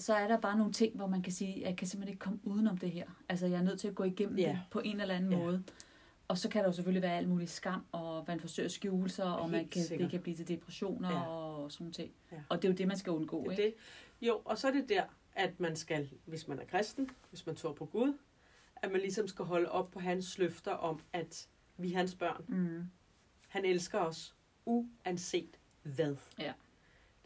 så 0.00 0.14
er 0.14 0.28
der 0.28 0.40
bare 0.40 0.58
nogle 0.58 0.72
ting, 0.72 0.96
hvor 0.96 1.06
man 1.06 1.22
kan 1.22 1.32
sige, 1.32 1.54
at 1.54 1.60
jeg 1.68 1.76
kan 1.76 1.86
simpelthen 1.86 2.12
ikke 2.12 2.20
komme 2.20 2.38
udenom 2.42 2.78
det 2.78 2.90
her. 2.90 3.06
Altså, 3.28 3.46
jeg 3.46 3.58
er 3.58 3.62
nødt 3.62 3.80
til 3.80 3.88
at 3.88 3.94
gå 3.94 4.04
igennem 4.04 4.38
Ja. 4.38 4.48
det 4.48 4.60
på 4.70 4.80
en 4.84 5.00
eller 5.00 5.14
anden 5.14 5.32
Ja. 5.32 5.38
måde. 5.38 5.64
Og 6.28 6.38
så 6.38 6.48
kan 6.48 6.60
der 6.62 6.68
jo 6.68 6.72
selvfølgelig 6.72 7.02
være 7.02 7.16
alt 7.16 7.28
muligt 7.28 7.50
skam, 7.50 7.84
og 7.92 8.24
man 8.28 8.40
forsøger 8.40 8.64
at 8.66 8.72
skjule 8.72 9.08
sig, 9.10 9.24
og 9.38 9.50
man 9.50 9.68
kan, 9.68 9.82
det 9.98 10.10
kan 10.10 10.20
blive 10.20 10.36
til 10.36 10.48
depressioner 10.48 11.10
Ja. 11.10 11.20
og 11.26 11.72
sådan 11.72 11.92
ting. 11.92 12.12
Ja. 12.32 12.36
Og 12.48 12.62
det 12.62 12.68
er 12.68 12.72
jo 12.72 12.76
det, 12.76 12.88
man 12.88 12.96
skal 12.96 13.10
undgå, 13.12 13.44
Det 13.44 13.50
ikke? 13.50 13.62
det. 14.20 14.26
Jo, 14.28 14.40
og 14.44 14.58
så 14.58 14.68
er 14.68 14.72
det 14.72 14.88
der, 14.88 15.02
at 15.34 15.60
man 15.60 15.76
skal, 15.76 16.08
hvis 16.24 16.48
man 16.48 16.58
er 16.58 16.64
kristen, 16.64 17.10
hvis 17.30 17.46
man 17.46 17.56
tror 17.56 17.72
på 17.72 17.84
Gud, 17.86 18.14
at 18.76 18.92
man 18.92 19.00
ligesom 19.00 19.28
skal 19.28 19.44
holde 19.44 19.70
op 19.70 19.90
på 19.90 20.00
hans 20.00 20.38
løfter 20.38 20.72
om, 20.72 21.00
at 21.12 21.48
vi 21.76 21.92
er 21.92 21.96
hans 21.96 22.14
børn. 22.14 22.44
Mm. 22.48 22.90
Han 23.48 23.64
elsker 23.64 23.98
os, 23.98 24.34
uanset 24.66 25.58
hvad. 25.82 26.16
Ja. 26.38 26.52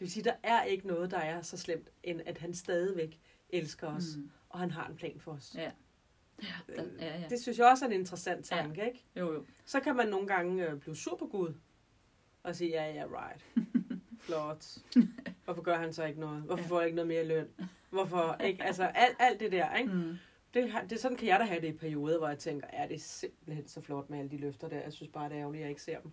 Vil 0.02 0.11
sige, 0.11 0.25
der 0.25 0.35
er 0.42 0.62
ikke 0.62 0.87
noget, 0.87 1.11
der 1.11 1.18
er 1.18 1.42
så 1.42 1.56
slemt, 1.56 1.88
end 2.02 2.21
at 2.26 2.38
han 2.38 2.54
stadigvæk 2.54 3.21
elsker 3.50 3.87
os, 3.88 4.04
mm. 4.16 4.30
Og 4.49 4.59
han 4.61 4.71
har 4.71 4.88
en 4.88 4.97
plan 4.97 5.21
for 5.21 5.32
os. 5.32 5.54
Ja. 5.59 5.71
Der, 6.76 6.85
ja, 7.00 7.18
ja. 7.21 7.28
Det 7.28 7.40
synes 7.42 7.59
jeg 7.59 7.66
også 7.66 7.85
er 7.85 7.88
en 7.88 7.94
interessant 8.00 8.44
tanke, 8.47 8.80
ja. 8.80 8.87
ikke? 8.87 9.04
Jo, 9.16 9.32
jo. 9.32 9.44
Så 9.64 9.80
kan 9.80 9.97
man 9.97 10.09
nogle 10.09 10.26
gange 10.26 10.68
øh, 10.68 10.78
blive 10.80 10.97
sur 10.97 11.16
på 11.16 11.26
Gud, 11.26 11.54
og 12.42 12.56
sige, 12.56 12.71
ja, 12.71 12.92
ja, 12.92 13.04
right. 13.06 13.44
Flot. 14.26 14.78
Hvorfor 15.44 15.62
gør 15.62 15.78
han 15.78 15.92
så 15.92 16.04
ikke 16.04 16.21
noget? 16.21 16.42
Hvorfor 16.42 16.62
Ja. 16.62 16.68
får 16.68 16.78
jeg 16.80 16.87
ikke 16.87 16.97
noget 16.97 17.09
mere 17.09 17.25
løn? 17.25 17.49
Hvorfor 17.90 18.35
ikke? 18.47 18.62
Altså, 18.64 18.85
alt, 18.85 19.16
alt 19.18 19.40
det 19.40 19.52
der, 19.52 19.76
ikke? 19.76 19.92
Mm. 19.92 20.16
Det, 20.54 20.73
det, 20.90 21.00
sådan 21.00 21.16
kan 21.16 21.28
jeg 21.28 21.40
da 21.40 21.44
have 21.44 21.61
det 21.61 21.68
i 21.68 21.73
perioder, 21.76 22.18
hvor 22.18 22.28
jeg 22.28 22.38
tænker, 22.38 22.66
ja, 22.73 22.87
det 22.88 22.94
er 22.94 22.99
simpelthen 23.00 23.68
så 23.68 23.80
flot 23.80 24.11
med 24.11 24.18
alle 24.18 24.30
de 24.30 24.37
løfter 24.37 24.68
der. 24.68 24.80
Jeg 24.80 24.92
synes 24.92 25.12
bare, 25.12 25.28
det 25.28 25.35
er 25.37 25.40
ærgerligt, 25.40 25.61
at 25.61 25.62
jeg 25.62 25.71
ikke 25.71 25.82
ser 25.82 25.99
dem. 26.00 26.11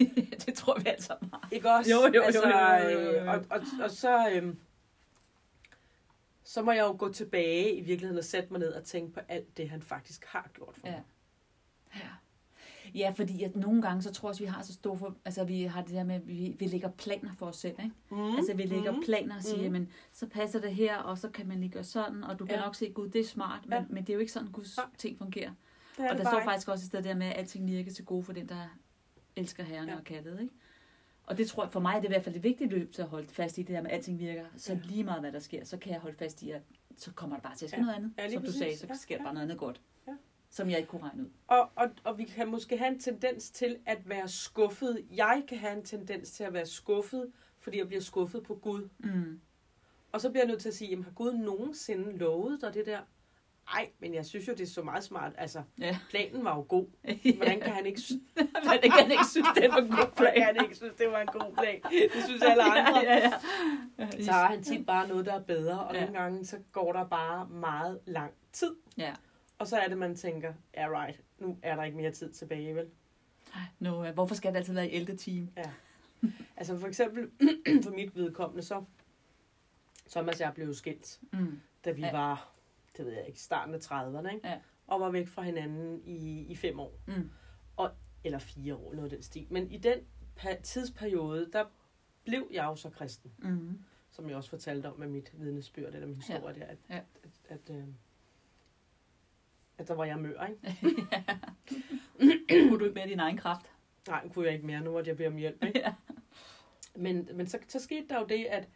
det 0.46 0.54
tror 0.54 0.78
vi 0.78 0.88
alle 0.88 1.02
sammen 1.02 1.30
har. 1.32 1.48
Ikke 1.52 1.70
også? 1.70 1.90
Jo, 1.90 1.96
jo, 2.06 2.12
jo, 2.14 2.22
altså, 2.22 2.48
jo, 2.48 2.90
jo, 2.90 3.00
jo, 3.00 3.10
jo. 3.10 3.20
øh, 3.22 3.28
Og, 3.28 3.44
og, 3.50 3.60
og 3.82 3.90
så, 3.90 4.28
øhm, 4.32 4.58
så 6.44 6.62
må 6.62 6.72
jeg 6.72 6.82
jo 6.82 6.96
gå 6.98 7.12
tilbage 7.12 7.74
i 7.74 7.80
virkeligheden 7.80 8.18
og 8.18 8.24
sætte 8.24 8.48
mig 8.50 8.58
ned 8.60 8.72
og 8.72 8.84
tænke 8.84 9.12
på 9.12 9.20
alt 9.28 9.56
det, 9.56 9.70
han 9.70 9.82
faktisk 9.82 10.24
har 10.24 10.50
gjort 10.54 10.74
for 10.76 10.86
Ja. 10.88 10.92
mig. 10.92 11.02
Ja. 11.94 12.08
Ja, 12.94 13.12
fordi 13.16 13.42
at 13.42 13.56
nogle 13.56 13.82
gange, 13.82 14.02
så 14.02 14.12
tror 14.12 14.28
jeg 14.28 14.30
også, 14.30 14.42
vi 14.42 14.46
har 14.48 14.62
så 14.62 14.72
store 14.72 14.98
for, 14.98 15.14
altså 15.24 15.44
vi 15.44 15.62
har 15.62 15.82
det 15.82 15.90
der 15.94 16.04
med, 16.04 16.14
at 16.14 16.28
vi, 16.28 16.56
vi 16.58 16.66
lægger 16.66 16.90
planer 16.90 17.30
for 17.38 17.46
os 17.46 17.56
selv, 17.56 17.74
ikke? 17.78 17.92
Mm. 18.10 18.36
Altså 18.36 18.54
vi 18.54 18.62
lægger 18.62 18.92
mm. 18.92 19.02
planer 19.04 19.36
og 19.36 19.42
siger, 19.42 19.62
Mhm. 19.62 19.72
men 19.72 19.88
så 20.12 20.26
passer 20.26 20.60
det 20.60 20.74
her, 20.74 20.96
og 20.96 21.18
så 21.18 21.28
kan 21.28 21.48
man 21.48 21.60
lige 21.60 21.70
gøre 21.70 21.84
sådan, 21.84 22.24
og 22.24 22.38
du 22.38 22.46
kan 22.46 22.54
Ja. 22.54 22.60
nok 22.64 22.74
se, 22.74 22.90
Gud, 22.90 23.08
det 23.08 23.20
er 23.20 23.24
smart, 23.24 23.60
men, 23.66 23.78
Ja. 23.78 23.84
men 23.88 24.02
det 24.04 24.10
er 24.10 24.14
jo 24.14 24.20
ikke 24.20 24.32
sådan, 24.32 24.48
Guds 24.52 24.76
Nej. 24.76 24.86
ting 24.98 25.18
fungerer. 25.18 25.50
Det 25.98 26.10
Og 26.10 26.16
det 26.16 26.24
der 26.24 26.30
står 26.30 26.40
faktisk 26.44 26.68
også 26.68 26.82
et 26.82 26.86
sted 26.86 27.02
der 27.02 27.14
med, 27.14 27.26
at 27.26 27.36
alting 27.38 27.66
virker 27.66 27.92
til 27.92 28.04
gode 28.04 28.24
for 28.24 28.32
den, 28.32 28.48
der 28.48 28.68
elsker 29.36 29.62
herren 29.62 29.88
Ja. 29.88 29.96
og 29.96 30.04
kaldet, 30.04 30.40
ikke? 30.40 30.54
Og 31.26 31.38
det 31.38 31.48
tror 31.48 31.64
jeg, 31.64 31.72
for 31.72 31.80
mig 31.80 31.94
er 31.96 32.00
det 32.00 32.04
i 32.04 32.08
hvert 32.08 32.24
fald 32.24 32.36
et 32.36 32.42
vigtigt 32.42 32.70
løb 32.70 32.92
til 32.92 33.02
at 33.02 33.08
holde 33.08 33.28
fast 33.28 33.58
i 33.58 33.62
det 33.62 33.68
der 33.68 33.82
med, 33.82 33.90
at 33.90 33.96
alting 33.96 34.18
virker. 34.18 34.44
Så 34.56 34.72
Ja. 34.72 34.78
lige 34.84 35.04
meget, 35.04 35.20
hvad 35.20 35.32
der 35.32 35.38
sker, 35.38 35.64
så 35.64 35.76
kan 35.76 35.92
jeg 35.92 36.00
holde 36.00 36.16
fast 36.16 36.42
i, 36.42 36.50
at 36.50 36.62
så 36.96 37.12
kommer 37.12 37.36
der 37.36 37.42
bare 37.42 37.56
til 37.56 37.64
at 37.66 37.70
ske 37.70 37.76
Ja. 37.80 37.82
noget 37.84 37.96
andet. 37.96 38.12
Ja, 38.18 38.30
Som 38.30 38.42
du 38.42 38.46
præcis. 38.46 38.58
sagde, 38.58 38.76
så 38.76 38.86
Ja, 38.88 38.94
sker 38.94 39.16
der 39.16 39.22
ja. 39.22 39.26
bare 39.26 39.34
noget 39.34 39.46
andet 39.46 39.58
godt. 39.58 39.80
Ja. 40.08 40.12
Som 40.50 40.70
jeg 40.70 40.78
ikke 40.78 40.88
kunne 40.90 41.02
regne 41.02 41.22
ud. 41.22 41.28
Og, 41.46 41.70
og, 41.76 41.90
og 42.04 42.18
vi 42.18 42.24
kan 42.24 42.48
måske 42.48 42.78
have 42.78 42.88
en 42.92 42.98
tendens 43.00 43.50
til 43.50 43.76
at 43.86 44.08
være 44.08 44.28
skuffet. 44.28 45.04
Jeg 45.10 45.42
kan 45.48 45.58
have 45.58 45.76
en 45.78 45.84
tendens 45.84 46.30
til 46.32 46.44
at 46.44 46.52
være 46.52 46.66
skuffet, 46.66 47.32
fordi 47.58 47.78
jeg 47.78 47.86
bliver 47.86 48.00
skuffet 48.02 48.42
på 48.42 48.54
Gud. 48.54 48.88
Mm. 48.98 49.40
Og 50.12 50.20
så 50.20 50.30
bliver 50.30 50.42
jeg 50.44 50.48
nødt 50.48 50.60
til 50.60 50.68
at 50.68 50.74
sige, 50.74 50.88
jamen, 50.90 51.04
har 51.04 51.10
Gud 51.12 51.32
nogensinde 51.32 52.16
lovet 52.18 52.60
dig 52.60 52.74
det 52.74 52.86
der? 52.86 53.00
Nej, 53.72 53.90
men 53.98 54.14
jeg 54.14 54.26
synes 54.26 54.48
jo, 54.48 54.52
det 54.52 54.60
er 54.60 54.66
så 54.66 54.82
meget 54.82 55.04
smart. 55.04 55.32
Altså, 55.38 55.62
Ja. 55.78 55.98
planen 56.10 56.44
var 56.44 56.56
jo 56.56 56.64
god. 56.68 56.86
Hvordan 57.36 57.60
kan 57.60 57.72
han 57.72 57.86
ikke, 57.86 58.00
sy- 58.00 58.12
Men 58.68 58.78
det 58.82 58.92
kan 58.98 59.10
ikke 59.10 59.26
synes, 59.30 59.48
det 59.54 59.70
var 59.70 59.76
en 59.76 59.88
god 59.90 59.96
Hvordan 59.96 60.12
plan. 60.16 60.34
kan 60.34 60.44
han 60.44 60.64
ikke 60.64 60.76
synes, 60.76 60.92
det 60.98 61.08
var 61.10 61.20
en 61.20 61.26
god 61.26 61.54
plan? 61.54 61.80
Det 62.14 62.24
synes 62.24 62.42
alle 62.42 62.62
andre. 62.62 63.00
Ja, 63.04 63.14
ja, 63.18 63.32
ja. 63.98 64.22
Så 64.22 64.32
har 64.32 64.46
han 64.48 64.62
tit 64.62 64.86
bare 64.86 65.08
noget, 65.08 65.26
der 65.26 65.32
er 65.34 65.42
bedre, 65.42 65.80
og 65.84 65.94
Ja. 65.94 66.00
nogle 66.00 66.18
gange 66.18 66.44
så 66.46 66.58
går 66.72 66.92
der 66.92 67.04
bare 67.06 67.48
meget 67.48 68.00
lang 68.06 68.32
tid. 68.52 68.74
Ja. 68.98 69.14
Og 69.58 69.66
så 69.68 69.76
er 69.76 69.88
det, 69.88 69.98
man 69.98 70.16
tænker, 70.16 70.52
ja 70.76 70.86
right, 71.02 71.20
nu 71.38 71.58
er 71.62 71.76
der 71.76 71.82
ikke 71.84 71.96
mere 71.96 72.10
tid 72.10 72.32
tilbage, 72.32 72.74
vel? 72.74 72.86
Nu, 73.78 74.04
øh, 74.06 74.14
hvorfor 74.14 74.34
skal 74.34 74.50
det 74.52 74.58
altid 74.58 74.74
være 74.74 74.88
i 74.90 74.94
ældre 74.94 75.16
team? 75.16 75.48
Altså 76.56 76.78
for 76.78 76.86
eksempel, 76.88 77.30
for 77.84 77.90
mit 77.90 78.16
vedkommende, 78.16 78.62
så 78.62 78.84
Thomas 80.10 80.34
og 80.34 80.40
jeg 80.40 80.52
blev 80.54 80.74
skilt, 80.74 81.20
Mm. 81.32 81.60
da 81.84 81.90
vi 81.90 82.00
Ja. 82.00 82.06
ja. 82.06 82.12
var, 82.12 82.51
det 82.96 83.06
ved 83.06 83.12
jeg 83.12 83.26
ikke, 83.26 83.40
starten 83.40 83.74
af 83.74 83.78
30'erne, 83.78 84.34
ikke? 84.34 84.48
Ja. 84.48 84.58
og 84.86 85.00
var 85.00 85.10
væk 85.10 85.28
fra 85.28 85.42
hinanden 85.42 86.02
i, 86.04 86.46
i 86.46 86.56
fem 86.56 86.80
år. 86.80 86.98
Mm. 87.06 87.30
Eller 88.24 88.38
fire 88.38 88.74
år, 88.74 88.92
noget 88.94 89.04
af 89.04 89.10
den 89.10 89.22
stil. 89.22 89.46
Men 89.50 89.70
i 89.70 89.78
den 89.78 89.98
tidsperiode, 90.62 91.50
der 91.52 91.64
blev 92.24 92.48
jeg 92.52 92.64
jo 92.64 92.74
så 92.76 92.90
kristen, 92.90 93.32
Mm. 93.38 93.78
som 94.10 94.28
jeg 94.28 94.36
også 94.36 94.50
fortalte 94.50 94.86
om 94.86 94.98
med 94.98 95.08
mit 95.08 95.30
vidnesbyrd, 95.34 95.94
eller 95.94 96.06
min 96.06 96.16
historie 96.16 96.54
der, 96.60 96.66
at, 96.66 96.78
Ja. 96.90 96.96
at, 96.96 97.04
at, 97.48 97.70
at, 97.70 97.76
øh, 97.76 97.84
at 99.78 99.88
der 99.88 99.94
var 99.94 100.04
jeg 100.04 100.18
mør, 100.18 100.46
ikke? 100.46 100.76
Kunne 102.68 102.78
du 102.78 102.84
ikke 102.84 102.94
mere 102.94 103.08
din 103.08 103.20
egen 103.20 103.36
kraft? 103.36 103.66
Nej, 104.08 104.28
kunne 104.28 104.44
jeg 104.46 104.54
ikke 104.54 104.66
mere, 104.66 104.80
nu 104.80 104.90
måtte 104.92 105.08
jeg 105.08 105.16
bede 105.16 105.28
om 105.28 105.36
hjælp, 105.36 105.64
ikke? 105.64 105.78
Ja. 105.78 105.94
Men, 106.96 107.28
men 107.34 107.46
så, 107.46 107.58
så 107.68 107.80
skete 107.80 108.08
der 108.08 108.20
jo 108.20 108.26
det, 108.26 108.44
at 108.44 108.68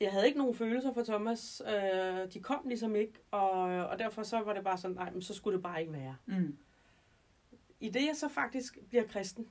jeg 0.00 0.12
havde 0.12 0.26
ikke 0.26 0.38
nogen 0.38 0.54
følelser 0.54 0.92
for 0.92 1.02
Thomas. 1.02 1.62
Øh, 1.66 2.32
de 2.32 2.40
kom 2.42 2.68
ligesom 2.68 2.96
ikke, 2.96 3.12
og, 3.30 3.60
og 3.62 3.98
derfor 3.98 4.22
så 4.22 4.40
var 4.40 4.52
det 4.52 4.64
bare 4.64 4.78
sådan, 4.78 4.96
nej, 4.96 5.10
men 5.10 5.22
så 5.22 5.34
skulle 5.34 5.56
det 5.56 5.62
bare 5.62 5.80
ikke 5.80 5.92
være. 5.92 6.16
Mm. 6.26 6.58
I 7.80 7.88
det 7.88 8.06
jeg 8.06 8.16
så 8.16 8.28
faktisk 8.28 8.78
bliver 8.88 9.06
kristen, 9.06 9.48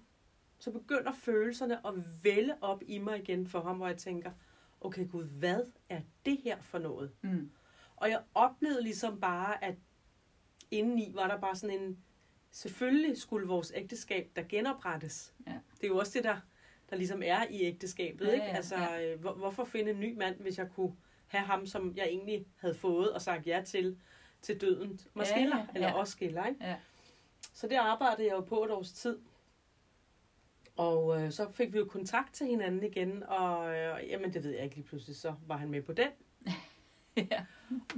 så 0.59 0.71
begynder 0.71 1.11
følelserne 1.11 1.87
at 1.87 1.93
vælge 2.23 2.63
op 2.63 2.81
i 2.85 2.97
mig 2.97 3.19
igen 3.19 3.47
for 3.47 3.61
ham, 3.61 3.77
hvor 3.77 3.87
jeg 3.87 3.97
tænker, 3.97 4.31
okay 4.81 5.07
Gud, 5.09 5.23
hvad 5.23 5.61
er 5.89 6.01
det 6.25 6.37
her 6.43 6.61
for 6.61 6.79
noget? 6.79 7.11
Mm. 7.21 7.51
Og 7.95 8.09
jeg 8.09 8.23
oplevede 8.33 8.83
ligesom 8.83 9.19
bare, 9.19 9.63
at 9.63 9.75
indeni 10.71 11.11
var 11.15 11.27
der 11.27 11.39
bare 11.39 11.55
sådan 11.55 11.79
en, 11.79 11.97
selvfølgelig 12.51 13.17
skulle 13.17 13.47
vores 13.47 13.71
ægteskab 13.75 14.31
der 14.35 14.43
genoprettes. 14.49 15.33
Ja. 15.47 15.59
Det 15.75 15.83
er 15.83 15.87
jo 15.87 15.97
også 15.97 16.11
det, 16.15 16.23
der, 16.23 16.39
der 16.89 16.95
ligesom 16.95 17.21
er 17.25 17.45
i 17.49 17.61
ægteskabet. 17.63 18.27
Ja, 18.27 18.31
ikke? 18.31 18.45
Altså, 18.45 18.75
ja. 18.75 19.13
øh, 19.13 19.19
hvor, 19.19 19.33
hvorfor 19.33 19.65
finde 19.65 19.91
en 19.91 19.99
ny 19.99 20.17
mand, 20.17 20.39
hvis 20.39 20.57
jeg 20.57 20.69
kunne 20.75 20.95
have 21.27 21.43
ham, 21.43 21.65
som 21.65 21.93
jeg 21.95 22.05
egentlig 22.05 22.45
havde 22.57 22.75
fået 22.75 23.13
og 23.13 23.21
sagt 23.21 23.47
ja 23.47 23.61
til, 23.65 23.97
til 24.41 24.61
døden. 24.61 24.99
Måske 25.13 25.33
Ja, 25.33 25.39
skiller, 25.39 25.57
ja, 25.57 25.65
eller 25.75 25.87
ja. 25.87 25.93
også 25.93 26.11
skiller. 26.11 26.45
Ikke? 26.45 26.65
Ja. 26.65 26.75
Så 27.53 27.67
det 27.67 27.75
arbejdede 27.75 28.27
jeg 28.27 28.33
jo 28.33 28.41
på 28.41 28.63
et 28.63 28.71
års 28.71 28.91
tid. 28.91 29.19
Og 30.77 31.21
øh, 31.21 31.31
så 31.31 31.51
fik 31.51 31.73
vi 31.73 31.77
jo 31.77 31.85
kontakt 31.85 32.33
til 32.33 32.47
hinanden 32.47 32.83
igen, 32.83 33.23
og 33.23 33.75
øh, 33.75 34.09
jamen 34.09 34.33
det 34.33 34.43
ved 34.43 34.51
jeg 34.51 34.63
ikke 34.63 34.75
lige 34.75 34.87
pludselig, 34.87 35.15
så 35.15 35.33
var 35.47 35.57
han 35.57 35.69
med 35.69 35.81
på 35.81 35.93
den. 35.93 36.09
ja. 37.31 37.45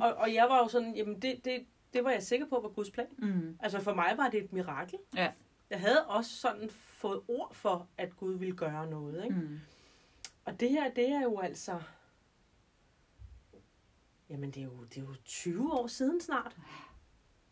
Og, 0.02 0.14
og 0.14 0.34
jeg 0.34 0.46
var 0.50 0.58
jo 0.58 0.68
sådan, 0.68 0.96
jamen 0.96 1.22
det, 1.22 1.46
det, 1.46 1.66
det 1.94 2.04
var 2.04 2.12
jeg 2.12 2.24
sikker 2.24 2.46
på 2.46 2.60
var 2.62 2.70
Guds 2.70 2.92
plan. 2.92 3.08
Mm. 3.18 3.58
Altså 3.60 3.80
for 3.80 3.94
mig 3.94 4.14
var 4.18 4.30
det 4.30 4.44
et 4.44 4.54
mirakel. 4.54 5.00
Ja. 5.16 5.32
Jeg 5.70 5.80
havde 5.80 6.06
også 6.08 6.32
sådan 6.36 6.70
fået 6.70 7.22
ord 7.28 7.54
for, 7.54 7.88
at 7.98 8.18
Gud 8.18 8.34
ville 8.38 8.56
gøre 8.56 8.88
noget. 8.90 9.24
Ikke? 9.24 9.36
Mm. 9.36 9.60
Og 10.46 10.60
det 10.60 10.70
her, 10.70 10.94
det 10.94 11.10
er 11.10 11.22
jo 11.22 11.40
altså... 11.40 11.82
Jamen, 14.30 14.52
det 14.52 14.60
er, 14.62 14.66
jo, 14.66 14.84
det 14.84 14.98
er 14.98 15.02
jo 15.02 15.16
20 15.26 15.74
år 15.74 15.88
siden 15.88 16.22
snart. 16.22 16.58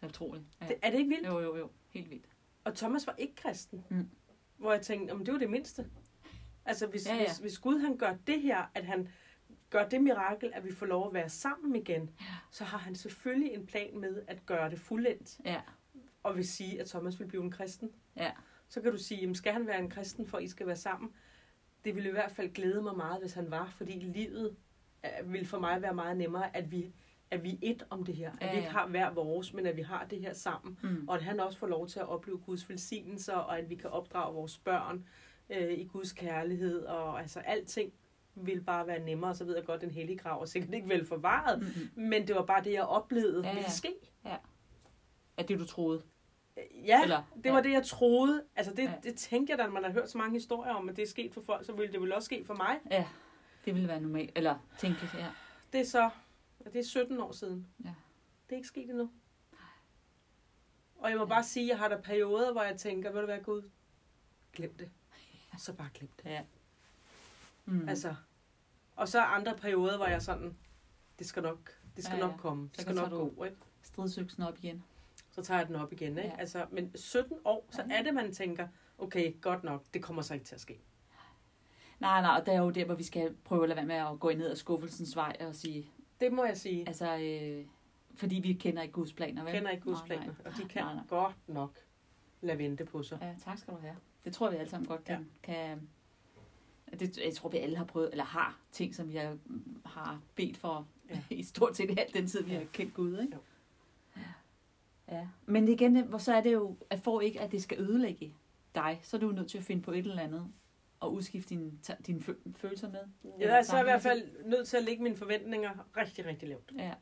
Er 0.02 0.08
utroligt. 0.08 0.46
Ja. 0.62 0.68
Det, 0.68 0.76
er 0.82 0.92
det 0.92 0.98
ikke 0.98 1.10
vildt? 1.10 1.28
Jo, 1.28 1.40
jo, 1.40 1.56
jo. 1.58 1.70
Helt 1.90 2.10
vildt. 2.10 2.26
Og 2.64 2.76
Thomas 2.76 3.08
var 3.08 3.16
ikke 3.18 3.36
kristen. 3.36 3.86
Mm. 3.90 4.10
Hvor 4.58 4.72
jeg 4.72 4.82
tænkte, 4.82 5.12
jamen, 5.12 5.26
det 5.26 5.32
var 5.34 5.40
det 5.40 5.50
mindste. 5.50 5.90
Altså, 6.66 6.88
hvis, 6.88 7.08
ja. 7.08 7.16
ja. 7.16 7.26
Hvis, 7.26 7.38
hvis 7.38 7.60
Gud 7.60 7.80
han 7.80 7.98
gør 7.98 8.16
det 8.28 8.42
her, 8.42 8.66
at 8.76 8.86
han 8.86 9.10
gør 9.70 9.90
det 9.90 10.02
mirakel, 10.04 10.52
at 10.54 10.66
vi 10.66 10.72
får 10.74 10.86
lov 10.86 11.08
at 11.08 11.14
være 11.14 11.30
sammen 11.30 11.76
igen, 11.76 12.10
Ja. 12.20 12.26
så 12.52 12.64
har 12.64 12.78
han 12.78 12.96
selvfølgelig 12.96 13.52
en 13.54 13.66
plan 13.66 14.00
med 14.00 14.22
at 14.28 14.46
gøre 14.46 14.70
det 14.70 14.80
fuldendt. 14.80 15.40
Ja. 15.46 15.62
Og 16.24 16.36
vil 16.36 16.48
sige, 16.48 16.82
at 16.82 16.88
Thomas 16.88 17.20
vil 17.20 17.28
blive 17.28 17.44
en 17.44 17.52
kristen. 17.52 17.92
Ja. 18.18 18.32
Så 18.70 18.82
kan 18.82 18.92
du 18.92 18.98
sige, 18.98 19.22
jamen, 19.22 19.36
skal 19.36 19.54
han 19.54 19.68
være 19.68 19.80
en 19.80 19.90
kristen, 19.90 20.28
for 20.28 20.38
at 20.38 20.44
I 20.44 20.48
skal 20.48 20.68
være 20.68 20.76
sammen? 20.76 21.12
Det 21.86 21.96
ville 21.96 22.10
i 22.10 22.12
hvert 22.12 22.32
fald 22.32 22.54
glæde 22.54 22.82
mig 22.82 22.96
meget, 22.98 23.20
hvis 23.22 23.34
han 23.34 23.52
var, 23.52 23.70
fordi 23.70 23.92
livet 23.92 24.56
øh, 25.06 25.34
ville 25.34 25.48
for 25.48 25.60
mig 25.60 25.82
være 25.82 25.94
meget 25.94 26.18
nemmere, 26.18 26.56
at 26.58 26.72
vi 26.72 26.94
at 27.32 27.44
vi 27.44 27.50
er 27.52 27.58
et 27.62 27.86
om 27.90 28.04
det 28.06 28.16
her. 28.16 28.32
At 28.32 28.38
Ja, 28.42 28.52
vi 28.52 28.56
ikke 28.58 28.66
ja. 28.68 28.72
har 28.72 28.88
hver 28.88 29.10
vores, 29.10 29.54
men 29.54 29.66
at 29.66 29.78
vi 29.78 29.82
har 29.82 30.06
det 30.06 30.20
her 30.22 30.34
sammen. 30.34 30.80
Mm. 30.84 31.08
Og 31.08 31.16
at 31.16 31.22
han 31.24 31.40
også 31.40 31.60
får 31.60 31.68
lov 31.68 31.88
til 31.88 32.00
at 32.00 32.08
opleve 32.10 32.38
Guds 32.38 32.70
velsignelser, 32.70 33.34
og 33.34 33.60
at 33.60 33.70
vi 33.70 33.76
kan 33.76 33.90
opdrage 33.90 34.34
vores 34.34 34.58
børn 34.58 35.06
øh, 35.50 35.72
i 35.74 35.84
Guds 35.84 36.14
kærlighed, 36.14 36.82
og 36.86 37.20
altså 37.22 37.40
alting 37.40 37.94
vil 38.36 38.62
bare 38.62 38.88
være 38.88 39.00
nemmere, 39.00 39.36
så 39.36 39.46
ved 39.46 39.56
jeg 39.56 39.66
godt, 39.66 39.76
at 39.76 39.82
den 39.82 39.92
hellige 39.92 40.18
grav 40.18 40.42
er 40.42 40.46
sikkert 40.46 40.74
ikke 40.74 40.90
vel 40.90 41.06
forvaret, 41.06 41.60
Mm-hmm. 41.60 42.04
men 42.04 42.28
det 42.28 42.36
var 42.36 42.46
bare 42.46 42.64
det, 42.64 42.74
jeg 42.74 42.84
oplevede 42.84 43.40
Ja, 43.42 43.48
ja, 43.48 43.50
ja. 43.50 43.56
ville 43.60 43.72
ske. 43.72 43.94
Er 45.38 45.44
det, 45.44 45.60
du 45.60 45.66
troede? 45.66 46.02
Ja, 46.86 47.04
Eller- 47.04 47.24
det 47.44 47.52
var 47.52 47.58
ja. 47.58 47.64
det, 47.64 47.72
jeg 47.72 47.86
troede. 47.86 48.44
Altså 48.56 48.74
det, 48.74 48.84
Ja. 48.84 48.94
det 49.04 49.16
tænkte 49.16 49.52
jeg, 49.52 49.58
da 49.58 49.68
man 49.68 49.84
har 49.84 49.92
hørt 49.92 50.10
så 50.12 50.18
mange 50.18 50.34
historier 50.34 50.74
om, 50.74 50.90
at 50.90 50.96
det 50.96 51.04
er 51.04 51.08
sket 51.08 51.34
for 51.34 51.42
folk, 51.42 51.66
så 51.66 51.74
ville 51.74 51.92
det 51.94 52.02
vel 52.02 52.14
også 52.14 52.26
ske 52.26 52.46
for 52.46 52.54
mig. 52.54 52.80
Ja. 52.92 53.08
Det 53.66 53.74
ville 53.76 53.88
være 53.88 54.02
normalt. 54.02 54.32
Eller 54.36 54.60
tænkeligt, 54.80 55.14
ja. 55.14 55.28
Det 55.74 55.82
er 55.82 55.86
så, 55.86 56.10
det 56.64 56.76
er 56.76 56.84
17 56.84 57.20
år 57.20 57.32
siden. 57.32 57.68
Ja. 57.84 57.90
Det 58.48 58.52
er 58.52 58.56
ikke 58.56 58.68
sket 58.68 58.90
endnu. 58.90 59.12
Og 61.00 61.10
jeg 61.10 61.18
må 61.18 61.26
bare 61.26 61.44
sige, 61.44 61.64
at 61.64 61.70
jeg 61.70 61.78
har 61.78 61.88
der 61.88 62.02
perioder, 62.02 62.52
hvor 62.52 62.62
jeg 62.64 62.78
tænker, 62.78 63.12
ved 63.12 63.20
du 63.20 63.26
hvad, 63.26 63.40
Gud, 63.40 63.70
glem 64.54 64.74
det. 64.78 64.90
Så 65.58 65.74
bare 65.74 65.90
glem 65.94 66.10
det. 66.24 66.26
Ja. 66.30 66.42
Mm. 67.66 67.90
Altså, 67.90 68.16
og 68.96 69.08
så 69.08 69.22
andre 69.22 69.56
perioder, 69.58 69.98
hvor 69.98 70.06
jeg 70.06 70.22
sådan, 70.22 70.58
det 71.20 71.28
skal 71.28 71.44
nok, 71.44 71.74
det 71.96 72.04
skal 72.04 72.14
Ja, 72.16 72.20
ja, 72.20 72.26
ja. 72.26 72.32
nok 72.32 72.40
komme, 72.40 72.70
Så 72.70 72.76
det 72.76 72.82
skal 72.82 72.96
tager 72.96 73.10
nok 73.10 73.36
gå, 73.38 73.44
ikke? 73.44 73.58
Stridsøksen 73.82 74.44
op 74.44 74.58
igen. 74.58 74.84
Så 75.38 75.44
tager 75.44 75.60
jeg 75.60 75.68
den 75.68 75.76
op 75.76 75.92
igen, 75.94 76.18
ikke? 76.18 76.30
Ja. 76.30 76.36
Altså, 76.40 76.66
men 76.72 76.92
17 76.96 77.38
år, 77.46 77.68
så 77.72 77.84
er 77.92 78.04
det, 78.04 78.14
man 78.14 78.34
tænker, 78.34 78.68
okay, 78.98 79.42
godt 79.42 79.64
nok, 79.64 79.84
det 79.94 80.04
kommer 80.04 80.22
så 80.22 80.34
ikke 80.34 80.46
til 80.46 80.56
at 80.56 80.62
ske. 80.62 80.80
Nej, 82.00 82.22
nej, 82.22 82.40
og 82.40 82.46
det 82.46 82.54
er 82.54 82.58
jo 82.62 82.70
der, 82.70 82.86
hvor 82.86 82.96
vi 82.96 83.04
skal 83.04 83.36
prøve 83.44 83.64
at 83.64 83.70
lade 83.70 83.78
være 83.78 83.86
med 83.86 83.96
at 83.96 84.20
gå 84.20 84.32
ned 84.32 84.50
ad 84.52 84.56
skuffelsens 84.56 85.16
vej 85.16 85.38
og 85.40 85.56
sige, 85.56 85.92
Det 86.20 86.34
må 86.34 86.46
jeg 86.46 86.58
sige. 86.58 86.88
altså, 86.88 87.18
øh, 87.18 87.66
fordi 88.16 88.36
vi 88.36 88.54
kender 88.54 88.82
ikke 88.82 88.92
Guds 88.94 89.14
planer, 89.14 89.44
vel? 89.44 89.54
kender 89.54 89.70
ikke 89.72 89.84
Guds 89.84 90.00
Nej, 90.00 90.08
nej. 90.08 90.18
planer, 90.18 90.34
og 90.46 90.52
de 90.58 90.68
kan 90.70 90.84
Nej, 90.84 90.94
nej. 90.94 91.04
godt 91.08 91.36
nok 91.48 91.72
lade 92.42 92.58
vente 92.58 92.86
på 92.86 93.04
sig. 93.04 93.18
Ja, 93.22 93.34
tak 93.44 93.58
skal 93.58 93.74
du 93.74 93.80
have. 93.80 93.96
Det 94.26 94.34
tror 94.34 94.50
vi 94.50 94.56
alle 94.56 94.70
sammen 94.70 94.88
godt 94.88 95.04
kan. 95.04 95.28
Ja. 95.48 95.54
kan 95.54 95.90
det, 97.00 97.18
jeg 97.26 97.34
tror, 97.34 97.50
vi 97.50 97.58
alle 97.58 97.78
har 97.78 97.86
prøvet, 97.86 98.12
eller 98.12 98.24
har 98.26 98.60
ting, 98.72 98.96
som 98.96 99.10
vi 99.10 99.18
har, 99.86 100.20
bedt 100.36 100.58
for 100.58 100.88
ja. 101.10 101.22
I 101.36 101.44
stort 101.44 101.78
set 101.78 102.00
al 102.00 102.14
den 102.14 102.28
tid, 102.28 102.44
vi 102.44 102.54
har 102.54 102.64
kendt 102.74 102.94
Gud. 102.94 103.20
Ikke? 103.20 103.34
Jo. 103.36 103.40
Ja. 104.18 104.22
Men 105.46 105.68
igen, 105.68 106.04
hvor 106.08 106.18
så 106.18 106.34
er 106.34 106.42
det 106.42 106.54
jo, 106.54 106.78
at 106.90 107.00
for 107.00 107.22
ikke, 107.22 107.42
at 107.42 107.52
det 107.52 107.64
skal 107.64 107.80
ødelægge 107.80 108.36
dig, 108.76 109.00
så 109.04 109.18
er 109.18 109.22
du 109.22 109.32
nødt 109.32 109.50
til 109.50 109.58
at 109.58 109.64
finde 109.64 109.82
på 109.82 109.92
et 109.92 109.98
eller 109.98 110.22
andet 110.22 110.48
og 111.00 111.14
udskifte 111.14 111.50
dine, 111.50 111.72
dine 112.08 112.20
fø- 112.20 112.52
følelser 112.56 112.92
med. 112.92 113.00
Jeg 113.40 113.58
er 113.58 113.62
så 113.62 113.80
i 113.80 113.84
hvert 113.84 114.02
fald 114.02 114.46
nødt 114.46 114.68
til 114.68 114.78
at 114.78 114.84
lægge 114.84 115.04
mine 115.04 115.16
forventninger 115.16 115.88
rigtig, 115.98 116.26
rigtig 116.26 116.50
lavt. 116.50 116.72
Ja. 116.78 116.94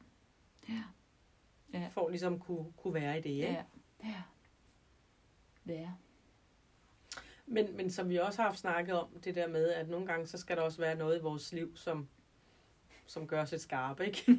Ja. 0.69 0.83
Ja. 1.74 1.88
For 1.88 2.09
ligesom 2.09 2.39
kunne, 2.39 2.65
kunne 2.77 2.93
være 2.93 3.17
i 3.17 3.21
det, 3.21 3.29
ikke? 3.29 3.47
Ja. 3.47 3.63
Ja. 4.03 4.21
Ja. 5.74 5.89
Men, 7.45 7.77
men 7.77 7.89
som 7.89 8.09
vi 8.09 8.17
også 8.17 8.41
har 8.41 8.50
haft 8.50 8.59
snakket 8.59 9.00
om, 9.00 9.07
det 9.24 9.35
der 9.35 9.47
med, 9.47 9.69
at 9.69 9.89
nogle 9.89 10.07
gange, 10.07 10.27
så 10.27 10.38
skal 10.38 10.57
der 10.57 10.63
også 10.63 10.77
være 10.81 10.95
noget 10.95 11.19
i 11.19 11.21
vores 11.21 11.53
liv, 11.53 11.75
som, 11.75 12.07
som 13.05 13.27
gør 13.27 13.41
os 13.41 13.53
et 13.53 13.62
skarpe, 13.62 14.05
ikke? 14.05 14.25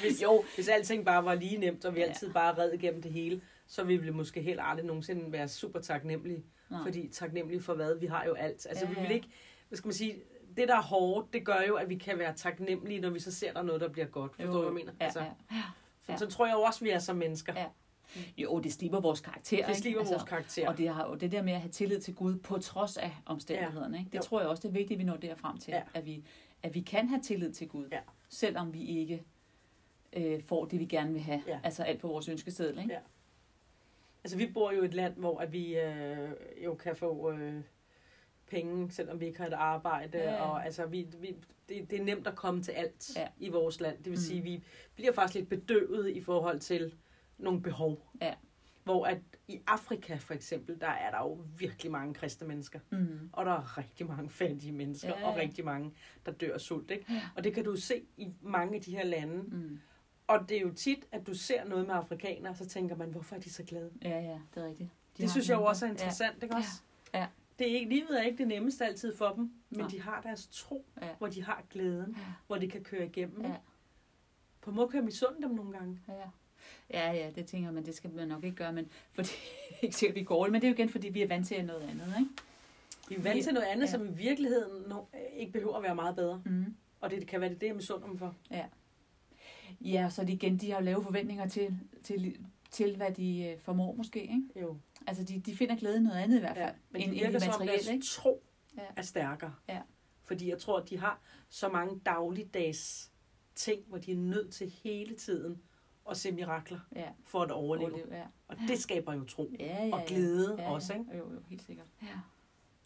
hvis, 0.00 0.22
Jo. 0.22 0.44
hvis 0.54 0.68
alting 0.68 1.04
bare 1.04 1.24
var 1.24 1.34
lige 1.34 1.56
nemt, 1.58 1.84
og 1.84 1.94
vi 1.94 2.00
Ja. 2.00 2.06
altid 2.06 2.32
bare 2.32 2.58
red 2.58 2.72
igennem 2.72 3.02
det 3.02 3.12
hele, 3.12 3.40
så 3.66 3.84
ville 3.84 4.04
vi 4.04 4.10
måske 4.10 4.42
helt 4.42 4.60
aldrig 4.62 4.86
nogensinde 4.86 5.32
være 5.32 5.48
super 5.48 5.80
taknemmelige. 5.80 6.44
Nej. 6.70 6.80
Fordi 6.82 7.08
taknemmelige 7.08 7.62
for 7.62 7.74
hvad? 7.74 7.94
Vi 7.98 8.06
har 8.06 8.24
jo 8.24 8.34
alt. 8.34 8.66
Altså 8.68 8.84
Ja, 8.84 8.88
vi 8.88 8.94
vil 9.00 9.04
ja. 9.08 9.14
ikke, 9.14 9.28
hvad 9.68 9.76
skal 9.76 9.86
man 9.88 9.94
sige, 9.94 10.14
det 10.56 10.68
der 10.68 10.76
er 10.76 10.82
hårdt, 10.82 11.32
det 11.32 11.44
gør 11.46 11.60
jo, 11.68 11.74
at 11.74 11.88
vi 11.88 11.94
kan 11.96 12.18
være 12.18 12.34
taknemmelige, 12.34 13.00
når 13.00 13.10
vi 13.10 13.20
så 13.20 13.32
ser 13.32 13.52
der 13.52 13.58
er 13.60 13.64
noget, 13.64 13.80
der 13.80 13.88
bliver 13.88 14.06
godt. 14.06 14.32
Forstår 14.36 14.52
du, 14.52 14.58
hvad 14.58 14.66
jeg 14.66 14.74
mener? 14.74 14.92
Ja, 15.00 15.04
altså, 15.04 15.20
ja. 15.20 15.26
Så, 16.02 16.12
ja. 16.12 16.16
så 16.18 16.26
tror 16.26 16.46
jeg 16.46 16.54
jo 16.54 16.60
også, 16.60 16.84
vi 16.84 16.90
er 16.90 16.98
som 16.98 17.16
mennesker. 17.16 17.52
Ja. 17.56 17.66
Jo, 18.38 18.58
det 18.60 18.72
sliber 18.72 19.00
vores 19.00 19.20
karakter. 19.20 19.56
Det 19.56 19.68
ikke? 19.68 19.80
sliber 19.80 20.04
vores 20.04 20.22
karakter. 20.22 20.68
Og 20.68 20.78
det 20.78 20.88
har 20.88 21.08
jo 21.08 21.14
det 21.14 21.32
der 21.32 21.42
med 21.42 21.52
at 21.52 21.60
have 21.60 21.70
tillid 21.70 22.00
til 22.00 22.14
Gud 22.14 22.36
på 22.38 22.58
trods 22.58 22.96
af 22.96 23.16
omstændighederne. 23.26 23.98
Ikke? 23.98 24.10
Det 24.10 24.16
Jo. 24.18 24.22
tror 24.22 24.40
jeg 24.40 24.48
også, 24.48 24.60
det 24.60 24.68
er 24.68 24.72
vigtigt, 24.72 24.92
at 24.92 24.98
vi 24.98 25.04
når 25.04 25.16
derfrem 25.16 25.58
til. 25.58 25.70
Ja. 25.70 25.82
At, 25.94 26.06
vi, 26.06 26.24
at 26.62 26.74
vi 26.74 26.80
kan 26.80 27.08
have 27.08 27.20
tillid 27.22 27.52
til 27.52 27.68
Gud, 27.68 27.88
Ja. 27.92 27.98
selvom 28.28 28.74
vi 28.74 28.84
ikke 28.84 29.22
øh, 30.12 30.42
får 30.42 30.64
det, 30.64 30.80
vi 30.80 30.84
gerne 30.84 31.12
vil 31.12 31.22
have. 31.22 31.42
Ja. 31.46 31.60
Altså 31.64 31.82
alt 31.82 32.00
på 32.00 32.08
vores 32.08 32.28
ønskeseddel. 32.28 32.78
Ikke? 32.78 32.92
Ja. 32.92 33.00
Altså, 34.24 34.36
vi 34.38 34.46
bor 34.54 34.72
jo 34.72 34.82
i 34.82 34.84
et 34.84 34.94
land, 34.94 35.14
hvor 35.16 35.38
at 35.38 35.52
vi 35.52 35.78
øh, 35.78 36.30
jo 36.64 36.74
kan 36.74 36.96
få 36.96 37.30
øh, 37.32 37.62
penge, 38.50 38.90
selvom 38.90 39.20
vi 39.20 39.26
ikke 39.26 39.38
har 39.38 39.46
et 39.46 39.52
arbejde. 39.52 40.18
Ja. 40.18 40.42
Og 40.42 40.64
altså, 40.64 40.86
vi, 40.86 41.06
vi, 41.20 41.36
det, 41.68 41.90
det 41.90 42.00
er 42.00 42.04
nemt 42.04 42.26
at 42.26 42.36
komme 42.36 42.62
til 42.62 42.72
alt 42.72 43.16
Ja. 43.16 43.28
i 43.38 43.48
vores 43.48 43.80
land. 43.80 43.96
Det 43.96 44.04
vil 44.06 44.12
Mm. 44.12 44.16
sige, 44.16 44.42
vi 44.42 44.64
bliver 44.94 45.12
faktisk 45.12 45.34
lidt 45.34 45.48
bedøvet 45.48 46.08
i 46.10 46.20
forhold 46.20 46.60
til 46.60 46.94
nogle 47.38 47.62
behov. 47.62 48.06
Ja. 48.22 48.34
Hvor 48.84 49.04
at 49.06 49.18
i 49.48 49.60
Afrika 49.66 50.16
for 50.16 50.34
eksempel, 50.34 50.80
der 50.80 50.86
er 50.88 51.10
der 51.10 51.18
jo 51.18 51.38
virkelig 51.58 51.92
mange 51.92 52.14
kristne 52.14 52.48
mennesker. 52.48 52.80
Mm. 52.90 53.30
Og 53.32 53.46
der 53.46 53.52
er 53.52 53.78
rigtig 53.78 54.06
mange 54.06 54.30
fattige 54.30 54.72
mennesker, 54.72 55.08
Ja, 55.08 55.20
ja, 55.20 55.26
og 55.28 55.36
rigtig 55.36 55.64
mange, 55.64 55.92
der 56.26 56.32
dør 56.32 56.54
af 56.54 56.60
sult. 56.60 56.90
Ikke? 56.90 57.04
Ja. 57.12 57.20
Og 57.36 57.44
det 57.44 57.54
kan 57.54 57.64
du 57.64 57.76
se 57.76 58.02
i 58.16 58.28
mange 58.40 58.74
af 58.76 58.80
de 58.82 58.90
her 58.96 59.04
lande. 59.04 59.42
Mm. 59.42 59.78
Og 60.26 60.48
det 60.48 60.56
er 60.56 60.60
jo 60.60 60.70
tit, 60.74 61.06
at 61.12 61.26
du 61.26 61.34
ser 61.34 61.64
noget 61.64 61.86
med 61.86 61.94
afrikanere, 61.94 62.56
så 62.56 62.66
tænker 62.68 62.96
man, 62.96 63.10
hvorfor 63.10 63.36
er 63.36 63.40
de 63.40 63.50
så 63.52 63.62
glade? 63.62 63.90
Ja, 64.02 64.20
ja, 64.20 64.38
det 64.54 64.62
er 64.62 64.66
rigtigt. 64.66 64.88
De 65.18 65.22
Det 65.22 65.30
synes 65.30 65.48
jeg 65.48 65.56
jo 65.56 65.64
også 65.64 65.86
er 65.86 65.90
interessant, 65.90 66.42
ikke 66.42 66.54
også? 66.54 66.68
Ja, 67.14 67.18
ja. 67.18 67.26
Det 67.58 67.70
er 67.70 67.74
ikke, 67.74 67.90
livet 67.90 68.18
er 68.20 68.22
ikke 68.22 68.38
det 68.38 68.48
nemmeste 68.48 68.84
altid 68.86 69.16
for 69.16 69.28
dem, 69.36 69.52
men 69.70 69.80
Nej. 69.80 69.88
de 69.88 70.00
har 70.00 70.20
deres 70.20 70.46
tro, 70.52 70.84
Ja. 71.02 71.08
hvor 71.18 71.26
de 71.26 71.42
har 71.44 71.62
glæden, 71.70 72.14
Ja. 72.18 72.22
hvor 72.46 72.56
de 72.56 72.68
kan 72.68 72.82
køre 72.84 73.06
igennem. 73.06 73.42
Ja. 73.44 73.54
På 74.60 74.70
måde 74.70 74.88
kan 74.88 74.96
jeg 74.96 75.04
misunde 75.04 75.42
dem 75.42 75.50
nogle 75.50 75.72
gange. 75.72 76.00
Ja, 76.08 76.12
ja. 76.14 76.28
Ja, 76.90 77.12
ja, 77.12 77.30
det 77.34 77.46
tænker 77.46 77.70
man, 77.70 77.86
det 77.86 77.94
skal 77.94 78.10
man 78.10 78.28
nok 78.28 78.44
ikke 78.44 78.56
gøre, 78.56 78.72
men 78.72 78.88
fordi, 79.14 79.30
ikke 79.82 79.96
sikkert, 79.96 80.16
vi 80.16 80.22
går 80.24 80.46
men 80.48 80.54
det 80.54 80.64
er 80.64 80.68
jo 80.68 80.74
igen, 80.74 80.88
fordi 80.88 81.08
vi 81.08 81.22
er 81.22 81.28
vant 81.28 81.46
til 81.46 81.64
noget 81.64 81.82
andet, 81.82 82.14
ikke? 82.18 82.30
Vi 83.08 83.14
er 83.14 83.20
vant 83.20 83.44
til 83.44 83.54
noget 83.54 83.66
andet, 83.66 83.86
Ja. 83.86 83.90
ja. 83.90 83.98
som 83.98 84.06
i 84.08 84.12
virkeligheden 84.12 84.92
ikke 85.36 85.52
behøver 85.52 85.76
at 85.76 85.82
være 85.82 85.94
meget 85.94 86.16
bedre. 86.16 86.42
Mm. 86.44 86.76
Og 87.00 87.10
det 87.10 87.26
kan 87.26 87.40
være 87.40 87.50
det, 87.50 87.60
det 87.60 87.66
jeg 87.66 87.76
misunder 87.76 88.06
dem 88.06 88.18
for. 88.18 88.34
Ja, 88.50 88.64
så 90.10 90.22
er 90.22 90.26
det 90.26 90.32
igen, 90.32 90.56
de 90.58 90.70
har 90.70 90.78
jo 90.78 90.84
lave 90.84 91.02
forventninger 91.02 91.48
til, 91.48 91.78
til, 92.02 92.36
til 92.70 92.96
hvad 92.96 93.12
de 93.12 93.44
øh, 93.44 93.60
formår 93.60 93.94
måske, 93.94 94.20
ikke? 94.22 94.42
Jo. 94.60 94.76
Altså, 95.06 95.24
de, 95.24 95.40
de 95.40 95.56
finder 95.56 95.76
glæde 95.76 95.96
i 95.96 96.00
noget 96.00 96.16
andet 96.18 96.36
i 96.36 96.40
hvert 96.40 96.56
fald, 96.56 96.68
Ja. 96.68 96.74
Men 96.90 97.02
end, 97.02 97.10
det 97.10 97.16
end 97.18 97.24
virker 97.26 97.38
det 97.38 97.42
som 97.42 97.54
om 97.54 97.60
materielle, 97.60 97.84
deres 97.84 97.94
ikke? 97.94 98.06
tro 98.06 98.42
Ja. 98.76 98.82
er 98.96 99.02
stærkere. 99.02 99.54
Ja. 99.68 99.80
Fordi 100.24 100.48
jeg 100.50 100.58
tror, 100.58 100.78
at 100.80 100.88
de 100.90 100.98
har 100.98 101.20
så 101.48 101.68
mange 101.68 102.00
dagligdags 102.06 103.12
ting, 103.54 103.82
hvor 103.86 103.98
de 103.98 104.12
er 104.12 104.16
nødt 104.16 104.52
til 104.52 104.70
hele 104.84 105.14
tiden 105.14 105.62
at 106.10 106.16
se 106.16 106.32
mirakler 106.32 106.80
Ja, 106.96 107.08
for 107.24 107.42
at 107.42 107.50
overleve. 107.50 107.92
overleve, 107.92 108.16
ja. 108.16 108.26
Og 108.48 108.56
det 108.68 108.78
skaber 108.78 109.12
jo 109.14 109.24
tro. 109.24 109.50
Ja, 109.60 109.84
ja, 109.86 109.94
Og 109.94 110.02
glæde 110.06 110.54
ja, 110.58 110.62
ja, 110.62 110.70
også, 110.70 110.92
ja. 110.92 110.98
ikke? 110.98 111.16
Jo, 111.16 111.32
jo, 111.32 111.40
helt 111.48 111.62
sikkert. 111.62 111.86
Ja, 112.02 112.20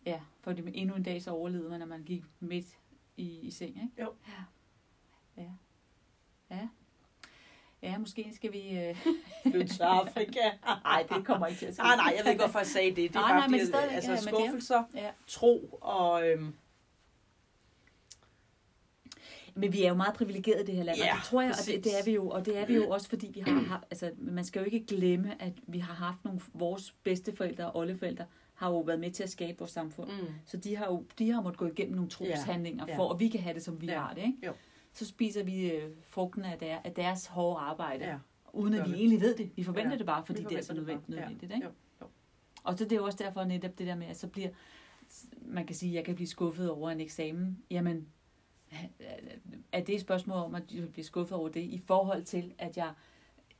ja 0.06 0.20
for 0.40 0.52
det, 0.52 0.70
endnu 0.74 0.94
en 0.96 1.02
dag 1.02 1.22
så 1.22 1.30
overlevede 1.30 1.70
man, 1.70 1.78
når 1.80 1.86
man 1.86 2.02
gik 2.04 2.24
midt 2.40 2.78
i, 3.16 3.38
i 3.40 3.50
seng, 3.50 3.76
ikke? 3.76 4.02
Jo. 4.02 4.14
Ja. 4.28 5.42
Ja. 5.42 5.50
Ja. 6.50 6.68
Ja, 7.82 7.98
måske 7.98 8.30
skal 8.34 8.52
vi... 8.52 8.78
Øh... 8.78 8.96
Flytte 9.50 9.74
til 9.74 9.82
Afrika. 9.82 10.40
Nej, 10.84 11.06
det 11.14 11.26
kommer 11.26 11.46
ikke 11.46 11.58
til 11.58 11.66
at 11.66 11.74
ske. 11.74 11.82
Nej, 11.82 11.96
nej, 11.96 12.14
jeg 12.16 12.24
ved 12.24 12.30
ikke, 12.32 12.42
hvorfor 12.44 12.58
jeg 12.58 12.66
sagde 12.66 12.88
det. 12.88 12.96
Det 12.96 13.06
er 13.16 13.20
Nej, 13.20 13.28
bare 13.30 13.38
nej, 13.38 13.48
men 13.48 13.60
altså, 13.60 14.12
ja, 14.12 14.16
er- 14.16 14.20
skuffelser, 14.20 14.82
Ja. 14.94 15.10
tro 15.26 15.78
og... 15.80 16.28
Øhm, 16.28 16.54
Men 19.54 19.72
vi 19.72 19.84
er 19.84 19.88
jo 19.88 19.94
meget 19.94 20.14
privilegerede 20.14 20.62
i 20.62 20.66
det 20.66 20.74
her 20.74 20.82
land, 20.84 20.98
Ja, 20.98 21.12
og 21.12 21.16
det 21.16 21.24
tror 21.24 21.40
jeg, 21.40 21.50
og 21.50 21.56
præcis. 21.56 21.74
det, 21.74 21.84
det 21.84 21.98
er 22.00 22.04
vi 22.04 22.10
jo, 22.14 22.28
og 22.28 22.46
det 22.46 22.58
er 22.58 22.66
vi 22.66 22.74
jo 22.74 22.88
også, 22.90 23.08
fordi 23.08 23.30
vi 23.34 23.40
har 23.40 23.60
haft, 23.60 23.84
altså 23.90 24.10
man 24.18 24.44
skal 24.44 24.60
jo 24.60 24.64
ikke 24.64 24.86
glemme, 24.86 25.42
at 25.42 25.52
vi 25.66 25.78
har 25.78 25.94
haft 25.94 26.24
nogle, 26.24 26.40
vores 26.54 26.94
bedsteforældre 27.02 27.66
og 27.70 27.76
oldeforældre 27.76 28.24
har 28.54 28.68
jo 28.70 28.78
været 28.80 29.00
med 29.00 29.10
til 29.10 29.22
at 29.22 29.30
skabe 29.30 29.58
vores 29.58 29.70
samfund. 29.70 30.10
mm, 30.10 30.26
Så 30.46 30.56
de 30.56 30.76
har 30.76 30.86
jo 30.86 31.04
de 31.18 31.30
har 31.32 31.40
måttet 31.42 31.58
gå 31.58 31.66
igennem 31.66 31.94
nogle 31.94 32.10
troshandlinger, 32.10 32.84
Ja, 32.86 32.92
ja. 32.92 32.98
for 32.98 33.12
at 33.12 33.20
vi 33.20 33.28
kan 33.28 33.40
have 33.40 33.54
det, 33.54 33.62
som 33.64 33.80
vi 33.80 33.86
Ja, 33.86 33.98
har 34.00 34.14
det. 34.14 34.20
Ikke? 34.22 34.38
jo. 34.46 34.52
Så 34.92 35.06
spiser 35.06 35.42
vi 35.44 35.70
øh, 35.70 35.90
frugten 36.02 36.44
af, 36.44 36.58
der, 36.58 36.78
af 36.84 36.92
deres 36.92 37.26
hårde 37.26 37.60
arbejde, 37.60 38.04
ja. 38.04 38.18
uden 38.52 38.74
at 38.74 38.88
vi 38.90 38.94
egentlig 38.94 39.20
ved 39.20 39.36
det. 39.36 39.50
Vi 39.56 39.62
forventer 39.62 39.90
Ja, 39.90 39.98
det 39.98 40.06
bare, 40.06 40.26
fordi 40.26 40.42
det 40.44 40.58
er 40.58 40.62
så 40.62 40.74
nødvendigt. 40.74 41.06
bare. 41.06 41.16
Ja, 41.16 41.22
nødvendigt 41.22 41.52
ikke? 41.52 41.66
jo, 41.66 41.72
jo. 42.00 42.06
Og 42.64 42.78
så 42.78 42.84
det 42.84 42.96
er 42.96 43.00
også 43.00 43.18
derfor 43.24 43.44
netop 43.44 43.78
det 43.78 43.86
der 43.86 43.94
med, 43.94 44.06
at 44.06 44.16
så 44.16 44.26
bliver, 44.28 44.48
man 45.42 45.66
kan 45.66 45.76
sige, 45.76 45.90
at 45.90 45.96
jeg 45.96 46.04
kan 46.04 46.14
blive 46.14 46.26
skuffet 46.28 46.70
over 46.70 46.90
en 46.90 47.00
eksamen. 47.00 47.62
Jamen, 47.70 48.08
er 49.72 49.80
det 49.80 49.94
et 49.94 50.00
spørgsmål 50.00 50.36
om, 50.36 50.54
at 50.54 50.62
jeg 50.74 50.92
bliver 50.92 51.04
skuffet 51.04 51.38
over 51.38 51.48
det, 51.48 51.60
i 51.60 51.78
forhold 51.86 52.24
til, 52.24 52.52
at 52.58 52.76
jeg 52.76 52.92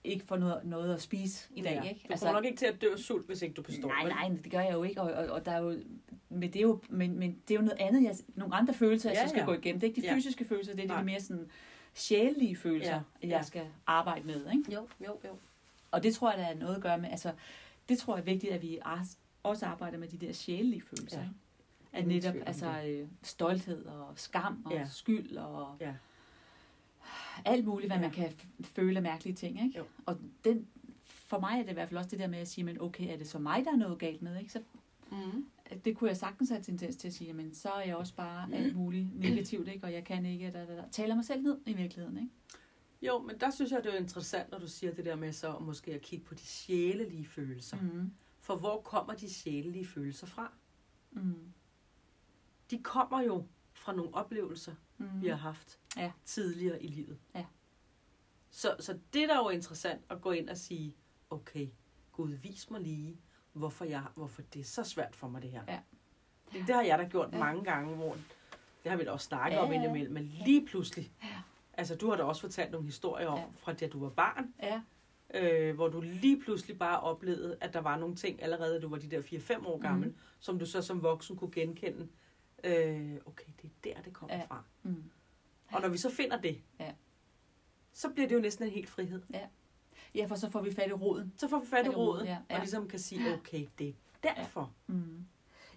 ikke 0.05 0.25
får 0.27 0.37
noget, 0.37 0.65
noget 0.65 0.95
at 0.95 1.03
spise 1.03 1.49
i 1.55 1.63
dag, 1.63 1.81
ja. 1.85 1.89
ikke? 1.89 2.07
Du 2.13 2.17
kommer 2.19 2.33
nok 2.33 2.45
ikke 2.45 2.57
til 2.59 2.67
at 2.67 2.81
dø 2.83 2.93
af 2.93 2.99
sult, 2.99 3.27
hvis 3.27 3.43
ikke 3.43 3.55
du 3.55 3.63
består. 3.63 3.89
Nej, 3.89 4.09
nej, 4.29 4.37
det 4.45 4.53
gør 4.53 4.61
jeg 4.61 4.73
jo 4.73 4.83
ikke, 4.83 5.01
og, 5.01 5.13
og, 5.13 5.27
og 5.35 5.47
der 5.47 5.53
er 5.53 5.59
jo, 5.63 5.77
men 6.29 6.43
det 6.53 6.57
er 6.57 6.61
jo, 6.63 6.81
men, 6.89 7.19
men 7.19 7.39
det 7.49 7.55
er 7.55 7.59
jo 7.59 7.65
noget 7.65 7.81
andet, 7.81 8.03
jeg, 8.03 8.15
nogle 8.35 8.55
andre 8.55 8.75
følelser, 8.75 9.11
jeg 9.11 9.17
Ja, 9.17 9.25
så 9.27 9.31
skal 9.31 9.41
ja. 9.41 9.47
gå 9.47 9.53
igennem. 9.53 9.81
Det 9.81 9.87
er 9.87 9.91
ikke 9.91 10.03
de 10.03 10.07
Ja. 10.07 10.15
fysiske 10.15 10.45
følelser, 10.45 10.75
det 10.75 10.85
er 10.85 10.89
Nej. 10.89 10.99
de 10.99 11.05
mere 11.05 11.21
sådan 11.21 11.51
sjælelige 11.95 12.57
følelser, 12.57 12.93
Ja, 12.93 13.01
jeg 13.23 13.29
ja. 13.29 13.43
skal 13.43 13.67
arbejde 13.87 14.27
med, 14.27 14.47
ikke? 14.53 14.73
Jo, 14.75 14.89
jo, 15.07 15.17
jo. 15.25 15.31
Og 15.91 16.03
det 16.03 16.15
tror 16.15 16.31
jeg, 16.31 16.39
der 16.39 16.45
er 16.47 16.55
noget 16.55 16.77
at 16.77 16.83
gøre 16.83 16.99
med, 16.99 17.09
altså, 17.11 17.33
det 17.89 17.99
tror 17.99 18.15
jeg 18.17 18.21
er 18.21 18.25
vigtigt, 18.25 18.53
at 18.53 18.63
vi 18.63 18.79
også 19.43 19.67
arbejder 19.67 19.99
med 19.99 20.09
de 20.09 20.27
der 20.27 20.33
sjælelige 20.33 20.83
følelser, 20.83 21.19
Ja. 21.19 21.25
ikke? 21.25 21.35
At 21.93 22.07
netop, 22.07 22.35
altså, 22.47 22.83
øh, 22.87 23.09
stolthed 23.23 23.85
og 23.87 24.13
skam 24.17 24.63
og 24.67 24.73
Ja. 24.73 24.87
skyld 24.91 25.37
og 25.37 25.77
Ja. 25.81 25.95
Alt 27.45 27.65
muligt, 27.65 27.89
hvad 27.89 27.97
Ja. 27.97 28.03
man 28.03 28.11
kan 28.11 28.33
føle 28.63 28.97
af 28.97 29.03
mærkelige 29.03 29.35
ting, 29.37 29.63
ikke? 29.65 29.79
Jo. 29.79 29.85
Og 30.07 30.19
den, 30.45 30.67
for 31.07 31.39
mig 31.41 31.59
er 31.59 31.63
det 31.63 31.71
i 31.71 31.75
hvert 31.75 31.89
fald 31.89 31.99
også 31.99 32.11
det 32.11 32.19
der 32.19 32.27
med 32.29 32.39
at 32.39 32.49
sige, 32.49 32.65
men 32.65 32.81
okay, 32.81 33.13
er 33.13 33.17
det 33.17 33.29
så 33.29 33.39
mig, 33.39 33.65
der 33.65 33.73
er 33.73 33.77
noget 33.77 33.99
galt 33.99 34.23
med, 34.23 34.39
ikke? 34.39 34.53
Så 34.53 34.63
Mm. 35.13 35.47
det 35.85 35.97
kunne 35.97 36.09
jeg 36.09 36.17
sagtens 36.17 36.51
have 36.51 36.63
tendens 36.63 36.97
til 36.97 37.09
at 37.09 37.15
sige, 37.15 37.33
men 37.33 37.55
så 37.55 37.69
er 37.71 37.81
jeg 37.85 37.97
også 37.97 38.15
bare 38.15 38.55
alt 38.55 38.77
muligt 38.77 39.19
negativt, 39.21 39.69
ikke? 39.69 39.85
og 39.87 39.93
jeg 39.93 40.05
kan 40.05 40.27
ikke, 40.27 40.51
da, 40.51 40.65
da, 40.67 40.77
da. 40.77 40.85
taler 40.93 41.15
mig 41.15 41.25
selv 41.25 41.43
ned 41.43 41.59
i 41.67 41.73
virkeligheden. 41.73 42.17
Ikke? 42.17 42.31
Jo, 43.03 43.19
men 43.19 43.39
der 43.41 43.51
synes 43.51 43.71
jeg, 43.73 43.85
det 43.85 43.95
er 43.95 43.99
interessant, 43.99 44.51
når 44.51 44.59
du 44.59 44.67
siger 44.69 44.95
det 44.95 45.05
der 45.05 45.17
med 45.17 45.33
så 45.33 45.59
måske 45.59 45.95
at 45.95 46.01
kigge 46.01 46.25
på 46.25 46.35
de 46.35 46.41
sjælelige 46.47 47.25
følelser. 47.27 47.77
Mm. 47.81 47.87
Mm. 47.95 48.11
For 48.41 48.57
hvor 48.57 48.81
kommer 48.81 49.15
de 49.15 49.31
sjælelige 49.35 49.87
følelser 49.87 50.27
fra? 50.27 50.53
Mm. 51.11 51.35
De 52.71 52.79
kommer 52.83 53.21
jo 53.23 53.47
fra 53.73 53.95
nogle 53.97 54.15
oplevelser, 54.15 54.73
Mm. 54.99 55.23
vi 55.23 55.29
har 55.29 55.37
haft 55.37 55.79
Ja. 55.97 56.13
tidligere 56.25 56.83
i 56.83 56.87
livet. 56.87 57.19
Ja. 57.35 57.45
Så, 58.51 58.77
så 58.81 58.93
det 59.13 59.29
der 59.29 59.35
er 59.35 59.39
jo 59.45 59.49
interessant 59.49 60.01
at 60.11 60.21
gå 60.21 60.31
ind 60.31 60.49
og 60.49 60.57
sige, 60.57 60.97
okay, 61.31 61.69
Gud, 62.13 62.31
vis 62.33 62.71
mig 62.71 62.81
lige, 62.81 63.21
hvorfor, 63.53 63.85
jeg, 63.85 64.03
hvorfor 64.15 64.43
det 64.43 64.61
er 64.61 64.65
så 64.65 64.85
svært 64.85 65.17
for 65.17 65.29
mig 65.29 65.43
det 65.43 65.51
her. 65.51 65.63
Ja. 65.69 65.79
Det, 66.53 66.67
det 66.67 66.75
har 66.75 66.83
jeg 66.83 66.99
da 66.99 67.05
gjort 67.09 67.29
Ja. 67.33 67.39
mange 67.39 67.65
gange, 67.65 67.97
hvor 67.97 68.17
det 68.83 68.91
har 68.91 68.97
vi 68.97 69.05
da 69.05 69.11
også 69.11 69.27
snakket 69.27 69.57
Ja, 69.57 69.63
om 69.63 69.73
indimellem, 69.73 70.13
men 70.13 70.25
lige 70.25 70.67
pludselig, 70.67 71.13
Ja. 71.23 71.43
altså 71.73 71.95
du 71.97 72.09
har 72.11 72.17
da 72.17 72.23
også 72.23 72.41
fortalt 72.41 72.71
nogle 72.71 72.87
historier 72.87 73.27
om, 73.29 73.39
Ja. 73.39 73.45
fra 73.57 73.73
da 73.73 73.89
du 73.89 74.01
var 74.01 74.09
barn, 74.11 74.55
Ja. 74.63 74.81
øh, 75.35 75.75
hvor 75.75 75.89
du 75.89 76.01
lige 76.01 76.41
pludselig 76.41 76.79
bare 76.79 77.01
oplevede, 77.01 77.57
at 77.61 77.73
der 77.75 77.81
var 77.81 77.99
nogle 77.99 78.17
ting, 78.17 78.43
allerede 78.43 78.75
da 78.75 78.81
du 78.81 78.89
var 78.89 78.99
de 78.99 79.11
der 79.11 79.23
4-5 79.23 79.67
år 79.67 79.79
gammel, 79.79 80.09
mm. 80.09 80.17
som 80.41 80.59
du 80.59 80.67
så 80.67 80.83
som 80.83 81.03
voksen 81.03 81.37
kunne 81.37 81.51
genkende. 81.53 82.09
Øh, 82.65 83.17
okay, 83.27 83.53
det 83.63 83.71
er 83.91 83.95
der, 83.95 84.03
det 84.03 84.13
kommer 84.13 84.37
ja. 84.37 84.45
fra. 84.45 84.63
Mm. 84.83 85.05
Og 85.73 85.81
når 85.83 85.89
vi 85.89 85.99
så 85.99 86.11
finder 86.11 86.41
det, 86.41 86.61
Ja. 86.81 86.93
så 87.93 88.09
bliver 88.11 88.29
det 88.29 88.35
jo 88.35 88.41
næsten 88.41 88.65
en 88.67 88.71
helt 88.73 88.89
frihed. 88.89 89.23
ja, 90.15 90.27
for 90.27 90.35
så 90.35 90.51
får 90.51 90.61
vi 90.63 90.75
fat 90.75 90.89
i 90.89 90.93
roden. 90.93 91.33
Så 91.37 91.49
får 91.49 91.59
vi 91.59 91.67
fat 91.67 91.87
i 91.87 91.89
roden, 91.89 92.27
ja, 92.27 92.31
ja, 92.33 92.39
ja. 92.51 92.55
og 92.55 92.61
ligesom 92.61 92.89
kan 92.89 92.99
sige, 92.99 93.35
okay, 93.35 93.67
det 93.79 93.89
er 94.23 94.35
derfor. 94.35 94.73
Mm. 94.87 95.27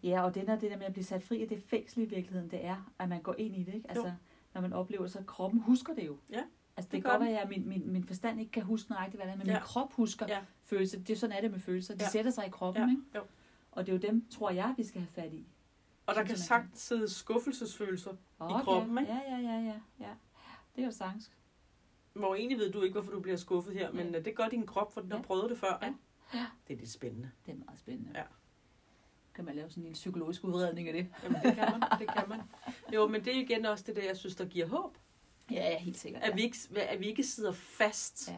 Ja, 0.04 0.24
og 0.24 0.36
det, 0.36 0.48
der, 0.48 0.60
det 0.60 0.72
der 0.72 0.78
med 0.78 0.86
at 0.86 0.94
blive 0.94 1.06
sat 1.06 1.24
fri 1.24 1.42
af 1.42 1.48
det 1.48 1.64
fængsel 1.64 2.02
i 2.02 2.06
virkeligheden, 2.06 2.52
det 2.52 2.66
er, 2.66 2.92
at 3.00 3.10
man 3.10 3.22
går 3.22 3.36
ind 3.38 3.56
i 3.56 3.64
det. 3.64 3.74
Ikke? 3.74 3.90
Altså, 3.90 4.12
når 4.54 4.62
man 4.62 4.74
oplever, 4.74 5.08
så 5.08 5.24
kroppen 5.28 5.60
husker 5.60 5.94
det 5.94 6.06
jo. 6.06 6.18
Ja, 6.32 6.44
Altså, 6.78 6.88
det, 6.88 6.92
det 6.92 7.04
kan 7.04 7.12
godt 7.20 7.30
være, 7.30 7.42
at 7.42 7.50
min, 7.50 7.68
min, 7.68 7.92
min 7.92 8.04
forstand 8.04 8.40
ikke 8.40 8.52
kan 8.52 8.64
huske 8.64 8.92
nøjagtigt, 8.92 9.18
hvad 9.18 9.28
det 9.28 9.34
er, 9.34 9.38
men 9.38 9.48
Ja. 9.48 9.54
min 9.54 9.62
krop 9.62 9.94
husker 9.94 10.26
Ja. 10.30 10.40
følelser. 10.64 11.00
Det 11.00 11.10
er 11.10 11.16
sådan 11.18 11.36
er 11.38 11.42
det 11.42 11.52
med 11.52 11.60
følelser. 11.60 11.96
De 11.96 12.04
Ja. 12.04 12.10
sætter 12.10 12.32
sig 12.32 12.46
i 12.46 12.50
kroppen, 12.50 12.84
Ja, 12.84 12.90
ikke? 12.90 13.02
jo. 13.16 13.22
Og 13.72 13.86
det 13.86 13.92
er 13.92 13.96
jo 13.98 14.02
dem, 14.02 14.26
tror 14.30 14.50
jeg, 14.50 14.74
vi 14.78 14.84
skal 14.84 15.02
have 15.02 15.12
fat 15.12 15.34
i. 15.34 15.48
Og 16.06 16.16
der 16.16 16.24
kan 16.24 16.38
sagtens 16.38 16.80
sidde 16.80 17.10
skuffelsesfølelser, 17.10 18.14
Okay. 18.40 18.64
kroppen, 18.64 18.98
ikke? 18.98 19.14
Ja, 19.14 19.20
ja, 19.36 19.38
ja, 19.38 19.60
ja, 19.60 19.80
ja. 20.00 20.10
Det 20.76 20.82
er 20.82 20.86
jo 20.86 20.92
sagtens. 20.92 21.32
hvor 22.14 22.36
egentlig 22.36 22.58
ved 22.60 22.72
du 22.72 22.82
ikke, 22.82 22.94
hvorfor 22.94 23.12
du 23.12 23.20
bliver 23.20 23.38
skuffet 23.38 23.74
her, 23.74 23.92
men 23.92 24.12
Ja. 24.12 24.20
øh, 24.20 24.26
det 24.26 24.36
gør 24.36 24.48
din 24.50 24.66
krop, 24.66 24.94
for 24.94 25.02
den 25.02 25.12
har 25.12 25.18
Ja. 25.18 25.24
prøvet 25.24 25.50
det 25.50 25.58
før. 25.58 25.78
Ja. 25.82 25.88
ikke? 25.88 26.00
Ja. 26.34 26.46
Det 26.68 26.74
er 26.74 26.78
lidt 26.78 26.92
spændende. 26.92 27.32
Det 27.46 27.52
er 27.52 27.56
meget 27.66 27.80
spændende. 27.80 28.12
Ja. 28.16 28.24
Kan 29.36 29.46
man 29.46 29.56
lave 29.56 29.70
sådan 29.70 29.82
en 29.82 29.86
lille 29.86 29.94
psykologisk 29.94 30.44
udredning 30.44 30.88
af 30.88 30.94
det? 30.94 31.08
Jamen, 31.24 31.42
det 31.44 31.56
kan 31.56 31.68
man. 31.80 32.00
Det 32.00 32.08
kan 32.18 32.30
man. 32.30 32.40
Jo, 32.94 33.08
men 33.08 33.26
det 33.26 33.36
er 33.38 33.42
igen 33.42 33.66
også 33.66 33.84
det 33.88 33.96
der, 33.96 34.04
jeg 34.04 34.18
synes, 34.18 34.36
der 34.36 34.46
giver 34.46 34.68
håb. 34.68 34.98
Ja, 35.52 35.70
ja, 35.72 35.78
helt 35.78 35.98
sikkert. 35.98 36.24
At 36.24 36.36
vi 36.36 36.42
ikke, 36.42 36.58
at 36.76 37.00
vi 37.00 37.06
ikke 37.06 37.24
sidder 37.24 37.52
fast. 37.52 38.28
Ja. 38.32 38.36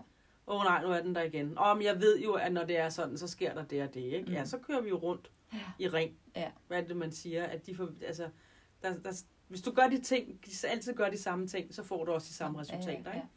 Åh 0.48 0.60
oh, 0.60 0.64
nej, 0.64 0.82
nu 0.82 0.88
er 0.92 1.02
den 1.02 1.16
der 1.16 1.22
igen. 1.22 1.58
Åh, 1.60 1.78
men 1.78 1.86
jeg 1.86 2.00
ved 2.02 2.20
jo, 2.20 2.34
at 2.34 2.52
når 2.54 2.64
det 2.66 2.78
er 2.78 2.90
sådan, 2.90 3.18
så 3.18 3.28
sker 3.28 3.54
der 3.54 3.64
det 3.66 3.82
og 3.84 3.94
det. 3.94 4.02
Ikke? 4.02 4.26
Mm. 4.28 4.34
Ja, 4.34 4.46
så 4.46 4.58
kører 4.58 4.82
vi 4.82 4.90
jo 4.90 4.98
rundt 4.98 5.32
Ja. 5.54 5.60
i 5.80 5.88
ring. 5.88 6.18
Ja. 6.36 6.52
Hvad 6.68 6.84
er 6.84 6.88
det, 6.88 6.98
man 6.98 7.12
siger? 7.12 7.44
At 7.44 7.66
de 7.66 7.76
får, 7.76 7.90
altså, 8.08 8.30
der, 8.82 8.98
der, 8.98 9.22
hvis 9.48 9.62
du 9.62 9.72
gør 9.72 9.88
de 9.88 10.02
ting, 10.02 10.40
altid 10.64 10.94
gør 10.94 11.10
de 11.10 11.18
samme 11.18 11.48
ting, 11.48 11.74
så 11.74 11.84
får 11.84 12.06
du 12.06 12.12
også 12.12 12.28
de 12.28 12.34
samme 12.34 12.60
resultater. 12.60 13.02
Ja, 13.06 13.10
ja, 13.10 13.16
Ikke? 13.16 13.28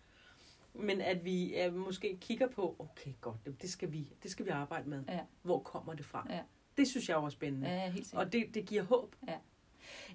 Men 0.87 1.01
at 1.01 1.25
vi 1.25 1.55
uh, 1.69 1.75
måske 1.75 2.19
kigger 2.21 2.49
på, 2.49 2.77
okay, 2.79 3.13
godt, 3.21 3.63
det- 3.63 3.71
skal 3.71 3.93
vi, 3.93 4.09
det 4.23 4.31
skal 4.31 4.45
vi 4.47 4.51
arbejde 4.51 4.89
med. 4.91 5.05
Ja. 5.09 5.21
Hvor 5.43 5.59
kommer 5.61 5.95
det 5.95 6.05
fra? 6.05 6.27
Ja. 6.31 6.41
Det 6.77 6.89
synes 6.89 7.09
jeg 7.09 7.15
er 7.25 7.29
spændende. 7.29 7.69
ja, 7.69 7.75
ja, 7.75 7.91
helt. 7.91 8.15
Og 8.15 8.33
det, 8.33 8.55
det 8.55 8.67
giver 8.67 8.83
håb. 8.83 9.17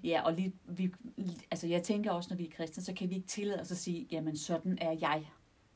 Ja, 0.04 0.22
og 0.24 0.32
lige, 0.32 0.54
vi, 0.64 0.92
altså 1.50 1.66
jeg 1.66 1.82
tænker 1.82 2.10
også, 2.10 2.30
når 2.30 2.36
vi 2.36 2.46
er 2.46 2.50
kristne, 2.50 2.82
så 2.82 2.94
kan 2.94 3.10
vi 3.10 3.14
ikke 3.14 3.26
tillade 3.26 3.60
os 3.60 3.70
at 3.70 3.76
sige, 3.76 4.06
jamen 4.10 4.36
sådan 4.36 4.78
er 4.80 4.92
jeg. 5.00 5.30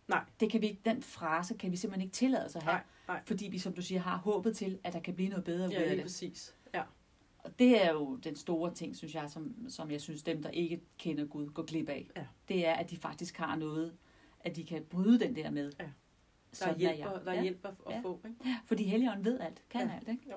Nej. 0.08 0.24
Det 0.40 0.50
kan 0.50 0.60
vi 0.60 0.66
ikke, 0.66 0.80
den 0.84 1.02
frase 1.02 1.54
kan 1.54 1.70
vi 1.72 1.76
simpelthen 1.76 2.02
ikke 2.06 2.14
tillade 2.14 2.44
os 2.44 2.56
at 2.56 2.62
have. 2.62 2.74
Nej, 2.74 2.82
nej. 3.08 3.20
Fordi 3.26 3.48
vi, 3.48 3.58
som 3.58 3.72
du 3.72 3.82
siger, 3.82 4.00
har 4.00 4.16
håbet 4.16 4.56
til, 4.56 4.78
at 4.84 4.92
der 4.92 5.00
kan 5.00 5.14
blive 5.14 5.28
noget 5.28 5.44
bedre 5.44 5.66
ud 5.66 5.72
Ja, 5.72 5.78
af 5.80 5.86
lige 5.88 5.96
det. 5.96 6.04
præcis. 6.04 6.54
Ja. 6.74 6.82
Og 7.38 7.58
det 7.58 7.84
er 7.84 7.92
jo 7.92 8.16
den 8.16 8.36
store 8.36 8.74
ting, 8.74 8.96
synes 8.96 9.14
jeg, 9.14 9.30
som, 9.30 9.68
som 9.68 9.90
jeg 9.90 10.00
synes, 10.00 10.22
dem, 10.22 10.42
der 10.42 10.50
ikke 10.50 10.80
kender 10.98 11.24
Gud, 11.26 11.48
går 11.48 11.62
glip 11.62 11.88
af. 11.88 12.10
Ja. 12.16 12.26
Det 12.48 12.66
er, 12.66 12.74
at 12.74 12.90
de 12.90 12.96
faktisk 12.96 13.36
har 13.38 13.56
noget, 13.56 13.96
at 14.40 14.56
de 14.56 14.64
kan 14.64 14.84
bryde 14.84 15.20
den 15.20 15.36
der 15.36 15.50
med. 15.50 15.72
Ja. 15.80 15.88
Der 16.60 16.66
er 16.66 16.76
hjælp, 16.78 16.98
jeg. 16.98 17.20
der 17.24 17.30
er 17.30 17.34
ja. 17.34 17.42
hjælp 17.42 17.64
at, 17.66 17.74
Ja. 17.90 18.00
få. 18.00 18.20
Ikke? 18.24 18.36
Fordi 18.66 18.84
Helligånden 18.84 19.24
ved 19.24 19.40
alt, 19.40 19.62
kan 19.70 19.80
Ja. 19.88 19.94
alt, 19.96 20.08
ikke? 20.08 20.22
Jo. 20.30 20.36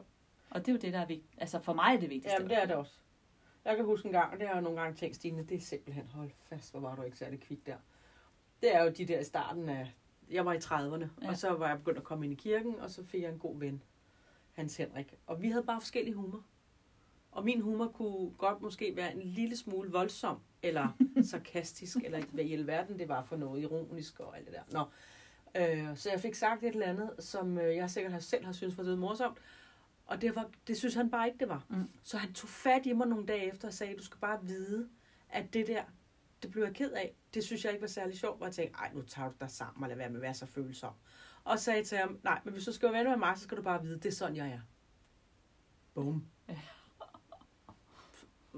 Og 0.50 0.60
det 0.60 0.68
er 0.68 0.72
jo 0.74 0.80
det, 0.80 0.94
der 0.94 1.00
er 1.00 1.06
vigtigt. 1.06 1.34
Altså 1.38 1.60
for 1.60 1.74
mig 1.74 1.96
er 1.96 2.00
det 2.00 2.10
vigtigste. 2.10 2.42
Ja, 2.42 2.48
det 2.48 2.58
er 2.58 2.66
det 2.66 2.76
også. 2.76 2.94
Jeg 3.66 3.76
kan 3.76 3.86
huske 3.86 4.06
en 4.06 4.12
gang, 4.12 4.34
og 4.34 4.40
det 4.40 4.48
har 4.48 4.54
jeg 4.54 4.62
nogle 4.64 4.82
gange 4.82 4.96
tænkt, 4.98 5.16
Stine, 5.16 5.44
det 5.44 5.58
er 5.58 5.62
simpelthen, 5.62 6.08
hold 6.08 6.32
fast, 6.44 6.72
hvor 6.72 6.80
var 6.80 6.96
du 6.96 7.02
ikke 7.02 7.18
særlig 7.18 7.40
kvik 7.40 7.66
der. 7.66 7.76
Det 8.62 8.76
er 8.76 8.84
jo 8.84 8.90
de 8.90 9.06
der 9.06 9.20
i 9.20 9.24
starten 9.24 9.70
af, 9.70 9.94
jeg 10.32 10.46
var 10.46 10.54
i 10.54 10.58
30'erne, 10.58 11.08
Ja. 11.22 11.30
og 11.30 11.38
så 11.38 11.50
var 11.54 11.68
jeg 11.68 11.78
begyndt 11.78 11.98
at 11.98 12.04
komme 12.04 12.26
ind 12.26 12.34
i 12.34 12.36
kirken, 12.36 12.76
og 12.80 12.90
så 12.90 13.06
fik 13.06 13.22
jeg 13.22 13.32
en 13.32 13.40
god 13.40 13.60
ven, 13.60 13.84
Hans 14.52 14.78
Henrik. 14.78 15.14
Og 15.28 15.42
vi 15.42 15.50
havde 15.50 15.64
bare 15.64 15.82
forskellige 15.82 16.16
humor. 16.16 16.44
Og 17.32 17.46
min 17.46 17.62
humor 17.62 17.88
kunne 17.88 18.32
godt 18.38 18.62
måske 18.62 18.96
være 18.96 19.16
en 19.16 19.22
lille 19.22 19.58
smule 19.58 19.92
voldsom, 19.92 20.38
eller 20.64 20.88
sarkastisk, 21.32 21.98
eller 22.04 22.22
hvad 22.32 22.44
i 22.44 22.54
alverden 22.54 23.00
det 23.00 23.08
var 23.08 23.24
for 23.24 23.36
noget, 23.36 23.62
ironisk 23.62 24.20
og 24.20 24.38
alt 24.38 24.46
det 24.48 24.54
der. 24.56 24.64
Nå. 24.72 24.86
Øh, 25.62 25.98
så 25.98 26.10
jeg 26.12 26.20
fik 26.20 26.36
sagt 26.36 26.64
et 26.64 26.74
eller 26.74 26.86
andet, 26.86 27.12
som 27.20 27.58
øh, 27.58 27.76
jeg 27.76 27.90
sikkert 27.90 28.24
selv 28.24 28.46
har 28.46 28.52
syntes 28.52 28.78
var 28.78 28.84
lidt 28.84 29.00
morsomt, 29.00 29.38
og 30.06 30.22
det, 30.22 30.36
var, 30.36 30.50
det 30.68 30.78
synes 30.78 30.94
han 30.94 31.10
bare 31.10 31.28
ikke, 31.28 31.40
det 31.40 31.50
var. 31.50 31.66
Mm. 31.70 31.90
Så 32.04 32.18
han 32.18 32.34
tog 32.34 32.50
fat 32.50 32.86
i 32.86 32.94
mig 32.94 33.08
nogle 33.08 33.26
dage 33.26 33.52
efter 33.54 33.68
og 33.68 33.74
sagde, 33.74 33.96
du 33.98 34.04
skal 34.04 34.20
bare 34.20 34.40
vide, 34.44 34.90
at 35.30 35.54
det 35.54 35.68
der, 35.68 35.84
det 36.44 36.52
blev 36.52 36.64
jeg 36.64 36.74
ked 36.74 36.92
af. 36.92 37.16
Det 37.34 37.44
synes 37.44 37.64
jeg 37.66 37.72
ikke 37.74 37.82
var 37.82 37.88
særlig 37.88 38.20
sjovt, 38.20 38.42
og 38.42 38.46
jeg 38.48 38.54
tænkte, 38.56 38.80
ej, 38.80 38.92
nu 38.94 39.02
tager 39.02 39.30
du 39.30 39.36
dig 39.40 39.50
sammen 39.52 39.84
og 39.84 39.90
lad 39.90 39.98
være 39.98 40.10
med 40.10 40.16
at 40.18 40.22
være 40.22 40.34
så 40.34 40.46
følsom. 40.46 40.94
Og 41.44 41.60
sagde 41.60 41.84
til 41.84 41.98
ham, 41.98 42.20
nej, 42.24 42.42
men 42.44 42.54
hvis 42.54 42.66
du 42.66 42.72
skal 42.74 42.92
være 42.94 43.04
ven 43.04 43.10
med 43.10 43.18
mig, 43.18 43.38
så 43.38 43.44
skal 43.44 43.58
du 43.58 43.62
bare 43.64 43.82
vide, 43.84 43.96
det 43.96 44.06
er 44.06 44.12
sådan, 44.12 44.36
jeg 44.36 44.48
er. 44.48 44.60
Bum. 45.94 46.26
Ja. 46.50 46.58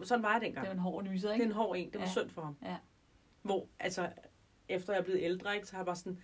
Sådan 0.04 0.24
var 0.24 0.32
jeg 0.32 0.42
Det 0.42 0.46
dengang. 0.48 0.66
er 0.66 0.70
jo 0.70 0.74
en 0.74 0.80
hård 0.80 1.04
nyser, 1.04 1.28
Det 1.28 1.30
er 1.30 1.34
ikke? 1.34 1.46
en 1.46 1.52
hård 1.52 1.78
en. 1.78 1.92
Det 1.92 2.00
var 2.02 2.06
Ja. 2.06 2.12
synd 2.12 2.30
for 2.30 2.42
ham. 2.42 2.56
Ja. 2.62 2.78
Hvor, 3.42 3.68
altså, 3.80 4.12
efter 4.70 4.94
jeg 4.94 5.00
er 5.00 5.04
blevet 5.04 5.22
ældre, 5.24 5.56
ikke, 5.56 5.68
så 5.68 5.74
har 5.74 5.80
jeg 5.80 5.86
bare 5.86 5.96
sådan, 5.96 6.20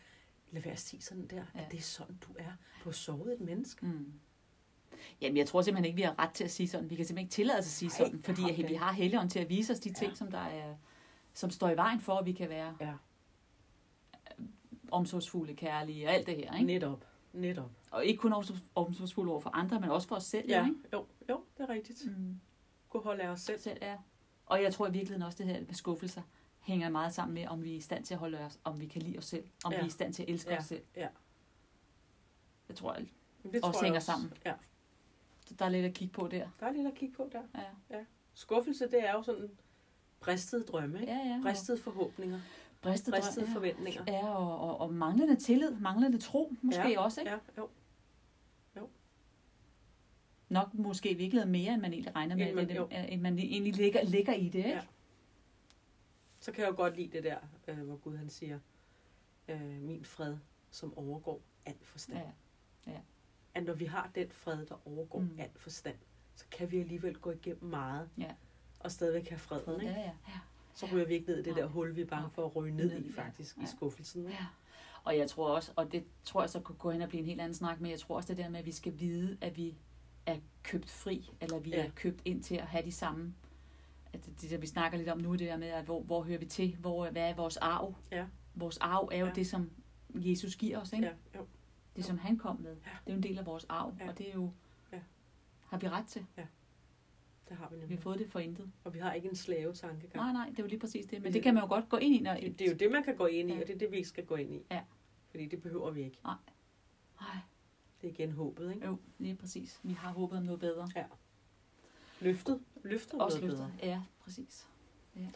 lad 0.52 0.62
være 0.62 0.74
at 0.74 0.80
sige 0.80 1.02
sådan 1.02 1.28
der, 1.28 1.44
Ja. 1.56 1.60
at 1.62 1.72
det 1.72 1.78
er 1.78 1.82
sådan, 1.82 2.16
du 2.18 2.34
er. 2.40 2.52
Du 2.84 2.84
har 2.84 2.92
sovet 2.92 3.34
et 3.34 3.40
menneske. 3.42 3.86
Mm. 3.86 4.14
Jamen, 5.22 5.38
jeg 5.38 5.48
tror 5.48 5.62
simpelthen 5.62 5.86
ikke, 5.86 5.96
vi 5.96 6.02
har 6.02 6.20
ret 6.20 6.32
til 6.34 6.44
at 6.44 6.52
sige 6.52 6.68
sådan. 6.68 6.90
Vi 6.90 6.96
kan 6.96 7.06
simpelthen 7.06 7.26
ikke 7.26 7.32
tillade 7.34 7.60
os 7.60 7.66
at 7.66 7.72
sige 7.72 7.90
Nej, 7.90 7.98
sådan, 7.98 8.18
det 8.18 8.26
fordi 8.26 8.42
har 8.42 8.48
vi 8.54 8.62
ikke. 8.64 8.78
har 8.78 8.92
Helligånden 8.94 9.30
til 9.30 9.40
at 9.40 9.50
vise 9.50 9.74
os 9.74 9.80
de 9.80 9.94
ting, 9.94 10.10
Ja. 10.12 10.16
som 10.16 10.32
der 10.32 10.40
er, 10.40 10.76
som 11.34 11.50
står 11.50 11.70
i 11.70 11.76
vejen 11.78 12.00
for, 12.00 12.14
at 12.16 12.26
vi 12.26 12.32
kan 12.32 12.50
være 12.50 12.78
Ja. 12.82 12.94
omsorgsfulde, 14.92 15.56
kærlige 15.56 16.08
og 16.08 16.14
alt 16.14 16.28
det 16.28 16.36
her. 16.36 16.54
Ikke? 16.54 16.66
Netop. 16.66 17.06
Netop. 17.34 17.72
Og 17.92 18.06
ikke 18.06 18.20
kun 18.20 18.34
omsorgs- 18.34 18.64
omsorgsfulde 18.76 19.32
over 19.32 19.40
for 19.42 19.50
andre, 19.50 19.80
men 19.80 19.90
også 19.90 20.08
for 20.08 20.16
os 20.16 20.24
selv. 20.24 20.50
Ja, 20.50 20.60
Jo, 20.60 20.66
ikke? 20.66 20.80
jo, 20.94 21.06
jo, 21.30 21.44
det 21.58 21.64
er 21.64 21.70
rigtigt. 21.70 22.18
Mm. 22.18 22.40
Kunne 22.90 23.04
holde 23.04 23.24
af 23.24 23.28
os 23.30 23.40
selv. 23.42 23.60
selv 23.60 23.78
ja. 23.82 23.98
Og 24.46 24.64
jeg 24.64 24.74
tror 24.74 24.88
i 24.88 24.92
virkeligheden 24.92 25.22
også, 25.24 25.38
det 25.38 25.46
her 25.46 25.62
med 25.66 25.74
skuffelser 25.74 26.22
hænger 26.60 26.90
meget 26.90 27.14
sammen 27.14 27.34
med, 27.34 27.48
om 27.48 27.64
vi 27.64 27.72
er 27.74 27.78
i 27.78 27.82
stand 27.82 28.06
til 28.06 28.14
at 28.14 28.20
holde 28.20 28.38
os, 28.40 28.60
om 28.64 28.80
vi 28.80 28.86
kan 28.88 29.02
lide 29.02 29.18
os 29.18 29.26
selv, 29.26 29.48
om 29.66 29.72
Ja. 29.72 29.78
vi 29.78 29.82
er 29.84 29.88
i 29.88 29.90
stand 29.90 30.14
til 30.14 30.24
at 30.24 30.30
elske 30.30 30.52
Ja, 30.52 30.58
os 30.58 30.66
selv. 30.66 30.84
ja. 30.96 31.08
Det 32.68 32.76
tror 32.76 32.94
jeg, 32.94 33.08
det 33.44 33.56
Også 33.56 33.62
tror 33.62 33.72
jeg 33.82 33.88
hænger 33.88 34.00
sammen. 34.00 34.34
Ja, 34.46 34.54
der 35.60 35.66
er 35.66 35.70
lidt 35.70 35.86
at 35.86 35.94
kigge 35.94 36.14
på 36.14 36.28
der. 36.28 36.50
der 36.60 36.66
er 36.66 36.72
lidt 36.72 36.88
at 36.88 36.94
kigge 36.96 37.16
på 37.16 37.30
der. 37.32 37.42
Ja, 37.90 38.06
Skuffelse, 38.34 38.86
det 38.92 39.08
er 39.10 39.14
jo 39.14 39.24
sådan 39.24 39.50
bristede 40.22 40.64
drømme, 40.64 41.02
ikke? 41.02 41.12
ja. 41.14 41.18
ja. 41.20 41.40
Bristede 41.44 41.78
forhåbninger, 41.78 42.40
Bristet, 42.82 43.14
bristede 43.14 43.46
ja. 43.48 43.54
forventninger. 43.56 44.04
Ja, 44.08 44.28
og, 44.28 44.60
og, 44.60 44.78
og 44.82 44.94
manglende 44.94 45.36
tillid, 45.36 45.72
manglende 45.72 46.18
tro 46.20 46.54
måske 46.62 46.92
Ja, 46.92 47.00
også, 47.02 47.22
ikke? 47.22 47.32
Ja, 47.32 47.38
jo. 47.58 48.90
Nok 50.50 50.74
måske 50.74 51.12
i 51.12 51.14
virkeligheden 51.14 51.52
mere, 51.52 51.74
end 51.74 51.82
man 51.82 51.94
egentlig 51.94 52.16
regner 52.16 52.36
med, 52.36 52.48
End 52.48 52.56
man- 52.56 52.70
end, 52.70 53.12
jo. 53.14 53.22
man 53.22 53.40
egentlig 53.40 53.76
ligger, 53.76 54.04
ligger 54.04 54.34
i 54.34 54.46
det, 54.50 54.56
ikke? 54.56 54.70
Ja. 54.70 54.82
Så 56.42 56.52
kan 56.52 56.64
jeg 56.64 56.72
jo 56.72 56.76
godt 56.76 56.96
lide 56.98 57.10
det 57.12 57.24
der, 57.24 57.38
øh, 57.68 57.78
hvor 57.80 57.96
Gud 57.96 58.18
han 58.18 58.30
siger, 58.30 58.60
øh, 59.48 59.82
min 59.82 60.06
fred, 60.06 60.38
som 60.72 60.98
overgår 60.98 61.42
al 61.66 61.76
forstand. 61.84 62.28
Ja. 62.88 63.00
At 63.54 63.64
når 63.64 63.74
vi 63.74 63.86
har 63.86 64.12
den 64.16 64.32
fred, 64.32 64.66
der 64.66 64.88
overgår 64.88 65.20
mm. 65.20 65.36
al 65.40 65.50
forstand, 65.56 65.96
så 66.36 66.46
kan 66.52 66.72
vi 66.72 66.80
alligevel 66.80 67.18
gå 67.18 67.32
igennem 67.32 67.70
meget, 67.70 68.10
Ja. 68.18 68.32
Og 68.80 68.92
stadigvæk 68.92 69.30
have 69.30 69.40
freden. 69.40 69.82
Ikke? 69.82 69.94
Ja, 69.94 70.00
ja, 70.00 70.12
ja. 70.28 70.40
Så 70.74 70.86
ryger 70.94 71.06
vi 71.06 71.14
ikke 71.14 71.28
ned 71.28 71.36
i 71.40 71.44
det 71.44 71.54
Nej. 71.54 71.62
der 71.62 71.68
hul, 71.68 71.96
vi 71.96 72.02
er 72.02 72.06
bange 72.06 72.30
for 72.30 72.46
at 72.46 72.56
ryge 72.56 72.76
ned 72.76 72.92
i, 73.00 73.12
Ja. 73.16 73.22
faktisk, 73.24 73.58
Ja. 73.58 73.64
i 73.64 73.66
skuffelsen. 73.66 74.22
Ikke? 74.22 74.34
Ja. 74.40 74.46
Og 75.04 75.18
jeg 75.18 75.30
tror 75.30 75.56
også, 75.56 75.72
og 75.76 75.92
det 75.92 76.04
tror 76.24 76.42
jeg 76.42 76.50
så 76.50 76.60
kunne 76.60 76.76
gå 76.78 76.92
hen 76.92 77.02
og 77.02 77.10
blive 77.10 77.20
en 77.20 77.26
helt 77.26 77.42
anden 77.42 77.56
snak, 77.56 77.82
men 77.82 77.92
jeg 77.92 78.00
tror 78.00 78.16
også 78.16 78.28
det 78.28 78.38
der 78.38 78.50
med, 78.50 78.60
at 78.60 78.66
vi 78.66 78.72
skal 78.72 79.00
vide, 79.00 79.38
at 79.42 79.58
vi 79.58 79.76
er 80.26 80.38
købt 80.64 80.90
fri, 80.90 81.30
eller 81.42 81.60
vi 81.60 81.70
Ja. 81.70 81.86
er 81.86 81.90
købt 81.96 82.22
ind 82.26 82.44
til 82.44 82.56
at 82.56 82.68
have 82.68 82.86
de 82.86 82.92
samme, 82.92 83.34
at 84.14 84.26
det, 84.42 84.50
der 84.50 84.58
vi 84.58 84.68
snakker 84.68 84.98
lidt 84.98 85.10
om 85.10 85.18
nu, 85.18 85.32
det 85.32 85.40
der 85.40 85.58
med, 85.58 85.68
at 85.68 85.86
hvor, 85.86 86.02
hvor 86.02 86.24
hører 86.24 86.38
vi 86.40 86.46
til, 86.46 86.76
hvor, 86.76 87.10
hvad 87.10 87.30
er 87.30 87.36
vores 87.36 87.58
arv? 87.58 87.96
Ja. 88.12 88.26
Vores 88.56 88.78
arv 88.78 89.10
er 89.12 89.18
jo 89.18 89.26
Ja. 89.26 89.32
det, 89.34 89.48
som 89.48 89.70
Jesus 90.16 90.56
giver 90.56 90.80
os, 90.80 90.94
ikke? 90.94 91.06
Ja, 91.06 91.14
jo. 91.40 91.46
Det, 91.96 92.06
som 92.06 92.18
han 92.18 92.38
kom 92.38 92.60
med. 92.62 92.72
Ja. 92.86 92.90
Det 93.06 93.08
er 93.08 93.12
jo 93.12 93.18
en 93.18 93.24
del 93.24 93.38
af 93.40 93.46
vores 93.46 93.66
arv, 93.70 93.94
Ja. 94.00 94.10
og 94.10 94.18
det 94.18 94.30
er 94.30 94.34
jo, 94.34 94.52
Ja. 94.94 95.00
har 95.68 95.78
vi 95.78 95.90
ret 95.90 96.06
til. 96.08 96.26
Det 97.50 97.58
har 97.58 97.70
vi 97.70 97.76
Vi 97.76 97.80
nemlig. 97.82 97.98
har 97.98 98.02
fået 98.02 98.20
det 98.20 98.32
for 98.32 98.40
intet. 98.40 98.72
Og 98.84 98.94
vi 98.94 99.00
har 99.00 99.14
ikke 99.14 99.30
en 99.30 99.36
slavetankegang. 99.36 100.16
Nej, 100.26 100.34
nej, 100.34 100.50
det 100.50 100.60
er 100.60 100.64
jo 100.64 100.68
lige 100.68 100.80
præcis 100.80 101.06
det. 101.06 101.14
Men 101.14 101.24
Det- 101.24 101.34
det 101.34 101.44
kan 101.44 101.54
man 101.54 101.64
jo 101.64 101.68
godt 101.70 101.90
gå 101.90 101.98
ind 101.98 102.16
i, 102.16 102.20
når... 102.20 102.34
Det, 102.34 102.60
det 102.60 102.68
er 102.68 102.72
jo 102.72 102.78
det, 102.78 102.92
man 102.92 103.04
kan 103.04 103.16
gå 103.16 103.26
ind 103.26 103.50
i, 103.50 103.54
Ja. 103.54 103.62
og 103.62 103.68
det 103.68 103.74
er 103.76 103.78
det, 103.78 103.92
vi 103.92 103.96
ikke 103.98 104.10
skal 104.10 104.26
gå 104.26 104.36
ind 104.36 104.54
i. 104.54 104.62
Ja. 104.72 104.82
Fordi 105.30 105.46
det 105.46 105.62
behøver 105.62 105.92
vi 105.92 106.04
ikke. 106.04 106.18
Nej, 106.24 106.36
Det 108.02 108.08
er 108.08 108.12
igen 108.14 108.32
håbet, 108.32 108.74
ikke? 108.74 108.86
jo, 108.88 108.98
lige 109.18 109.36
præcis. 109.36 109.80
Vi 109.84 109.94
har 109.94 110.12
håbet 110.12 110.38
om 110.38 110.44
noget 110.44 110.60
bedre. 110.60 110.88
Løftet. 112.22 112.60
Løftet 112.84 113.14
er 113.14 113.24
Også 113.24 113.38
noget 113.40 113.52
løfter. 113.52 113.68
bedre. 113.68 113.90
Ja, 113.92 114.02
præcis. 114.24 114.68
Ja. 115.16 115.28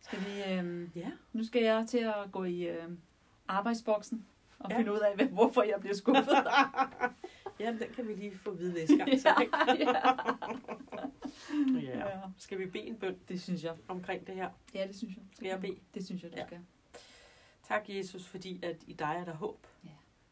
Skal 0.00 0.18
vi... 0.20 0.52
Øhm, 0.52 0.90
Ja. 0.94 1.10
nu 1.32 1.44
skal 1.44 1.62
jeg 1.62 1.86
til 1.88 1.98
at 1.98 2.32
gå 2.32 2.44
i 2.44 2.62
øhm, 2.68 2.98
arbejdsboksen 3.48 4.26
og 4.58 4.70
Ja. 4.70 4.78
finde 4.78 4.92
ud 4.92 4.98
af, 4.98 5.26
hvorfor 5.26 5.62
jeg 5.62 5.80
bliver 5.80 5.94
skuffet. 5.94 6.34
Jamen, 7.60 7.80
den 7.80 7.88
kan 7.94 8.08
vi 8.08 8.14
lige 8.14 8.36
få 8.38 8.50
vide 8.54 8.72
næste 8.74 8.96
gang. 8.96 9.10
Så, 9.20 9.28
ikke? 9.42 9.56
ja. 11.86 12.08
ja. 12.08 12.20
Skal 12.38 12.58
vi 12.58 12.66
bede 12.66 12.84
en 12.84 12.96
bøn 12.96 13.18
Det 13.28 13.40
synes 13.42 13.64
jeg. 13.64 13.74
omkring 13.88 14.26
det 14.26 14.34
her? 14.34 14.50
Ja, 14.74 14.86
det 14.86 14.96
synes 14.96 15.16
jeg. 15.16 15.24
Skal 15.36 15.48
jeg 15.48 15.60
bede? 15.60 15.76
Det 15.94 16.04
synes 16.06 16.22
jeg, 16.22 16.32
du 16.32 16.36
Ja. 16.36 16.46
skal. 16.46 16.58
Tak, 17.62 17.82
Jesus, 17.88 18.26
fordi 18.26 18.64
at 18.64 18.76
i 18.86 18.92
dig 18.92 19.16
er 19.20 19.24
der 19.24 19.34
håb. 19.34 19.66
Ja. 19.84 19.88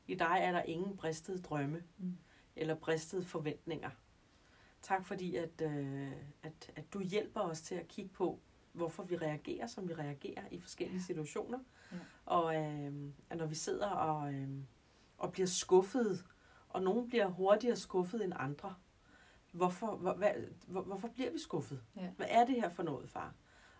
I 0.07 0.15
dig 0.15 0.37
er 0.41 0.53
der 0.53 0.63
ingen 0.63 0.97
bristede 0.97 1.39
drømme 1.43 1.83
Mm. 1.99 2.17
eller 2.57 2.75
bristede 2.75 3.25
forventninger. 3.25 3.91
Tak, 4.83 5.07
fordi 5.07 5.37
at, 5.37 5.63
øh, 5.63 6.13
at, 6.43 6.73
at 6.77 6.93
du 6.95 7.01
hjælper 7.01 7.41
os 7.41 7.61
til 7.61 7.75
at 7.75 7.89
kigge 7.89 8.11
på, 8.11 8.41
hvorfor 8.73 9.03
vi 9.03 9.17
reagerer, 9.17 9.67
som 9.67 9.89
vi 9.89 9.95
reagerer 9.95 10.43
i 10.51 10.61
forskellige 10.61 10.97
Ja. 10.99 11.03
situationer. 11.05 11.59
Ja. 11.93 11.97
Og 12.27 12.55
øh, 12.57 12.93
at 13.31 13.37
når 13.39 13.47
vi 13.47 13.55
sidder 13.55 13.89
og, 13.91 14.35
øh, 14.35 14.49
og 15.19 15.33
bliver 15.33 15.47
skuffet, 15.47 16.25
og 16.75 16.83
nogen 16.83 17.09
bliver 17.09 17.27
hurtigere 17.27 17.77
skuffet 17.77 18.25
end 18.25 18.33
andre, 18.37 18.75
hvorfor, 19.53 19.97
hvor, 19.97 20.15
hvad, 20.15 20.33
hvor, 20.67 20.83
hvorfor 20.83 21.09
bliver 21.09 21.31
vi 21.31 21.39
skuffet? 21.39 21.83
Ja. 21.97 22.11
Hvad 22.11 22.27
er 22.29 22.45
det 22.47 22.55
her 22.55 22.69
for 22.69 22.83
noget, 22.83 23.11
far? 23.11 23.35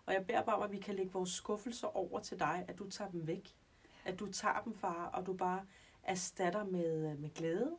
Og 0.05 0.13
jeg 0.13 0.25
beder 0.27 0.43
bare 0.43 0.55
om, 0.55 0.61
at 0.63 0.71
vi 0.71 0.79
kan 0.79 0.95
lægge 0.95 1.11
vores 1.11 1.29
skuffelser 1.29 1.87
over 1.97 2.19
til 2.19 2.39
dig, 2.39 2.65
at 2.67 2.79
du 2.79 2.89
tager 2.89 3.11
dem 3.11 3.27
væk. 3.27 3.55
At 4.05 4.19
du 4.19 4.31
tager 4.31 4.61
dem, 4.63 4.73
far, 4.73 5.05
og 5.05 5.25
du 5.25 5.33
bare 5.33 5.65
erstatter 6.03 6.63
med, 6.63 7.17
med 7.17 7.29
glæde 7.33 7.77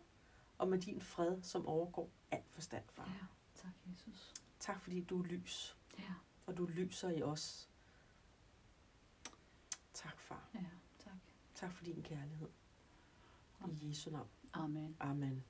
og 0.59 0.69
med 0.69 0.79
din 0.79 1.01
fred, 1.01 1.43
som 1.43 1.67
overgår 1.67 2.11
alt 2.31 2.51
forstand, 2.51 2.85
far. 2.93 3.05
Ja, 3.21 3.27
tak 3.55 3.73
Jesus. 3.91 4.33
Tak 4.59 4.81
fordi 4.81 5.01
du 5.01 5.19
er 5.23 5.25
lys, 5.27 5.77
Ja, 5.99 6.15
og 6.47 6.57
du 6.57 6.67
lyser 6.67 7.11
i 7.11 7.23
os. 7.23 7.69
Tak, 9.93 10.21
far. 10.21 10.49
ja, 10.55 10.61
tak. 10.99 11.13
Tak 11.55 11.73
for 11.73 11.85
din 11.85 12.03
kærlighed. 12.03 12.49
I 13.67 13.89
Jesu 13.89 14.11
navn. 14.11 14.29
Amen. 14.55 14.97
Amen. 15.01 15.45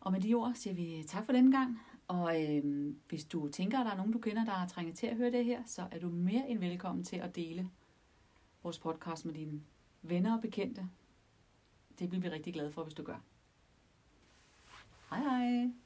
Og 0.00 0.12
med 0.12 0.20
de 0.20 0.34
ord 0.34 0.54
siger 0.54 0.74
vi 0.74 1.04
tak 1.06 1.26
for 1.26 1.32
denne 1.32 1.52
gang. 1.52 1.80
Og 2.08 2.42
øhm, 2.42 2.98
hvis 3.08 3.24
du 3.24 3.48
tænker, 3.48 3.78
at 3.78 3.86
der 3.86 3.92
er 3.92 3.96
nogen, 3.96 4.12
du 4.12 4.18
kender, 4.18 4.44
der 4.44 4.52
er 4.52 4.68
trængt 4.68 4.98
til 4.98 5.06
at 5.06 5.16
høre 5.16 5.30
det 5.30 5.44
her, 5.44 5.62
så 5.66 5.86
er 5.90 5.98
du 5.98 6.08
mere 6.08 6.48
end 6.48 6.58
velkommen 6.58 7.04
til 7.04 7.16
at 7.16 7.36
dele 7.36 7.70
vores 8.62 8.78
podcast 8.78 9.24
med 9.24 9.34
dine 9.34 9.60
venner 10.02 10.34
og 10.36 10.40
bekendte. 10.40 10.88
Det 11.98 12.08
bliver 12.08 12.22
vi 12.22 12.28
rigtig 12.28 12.52
glade 12.52 12.72
for, 12.72 12.82
hvis 12.82 12.94
du 12.94 13.02
gør. 13.02 13.20
Hej 15.10 15.20
hej! 15.20 15.83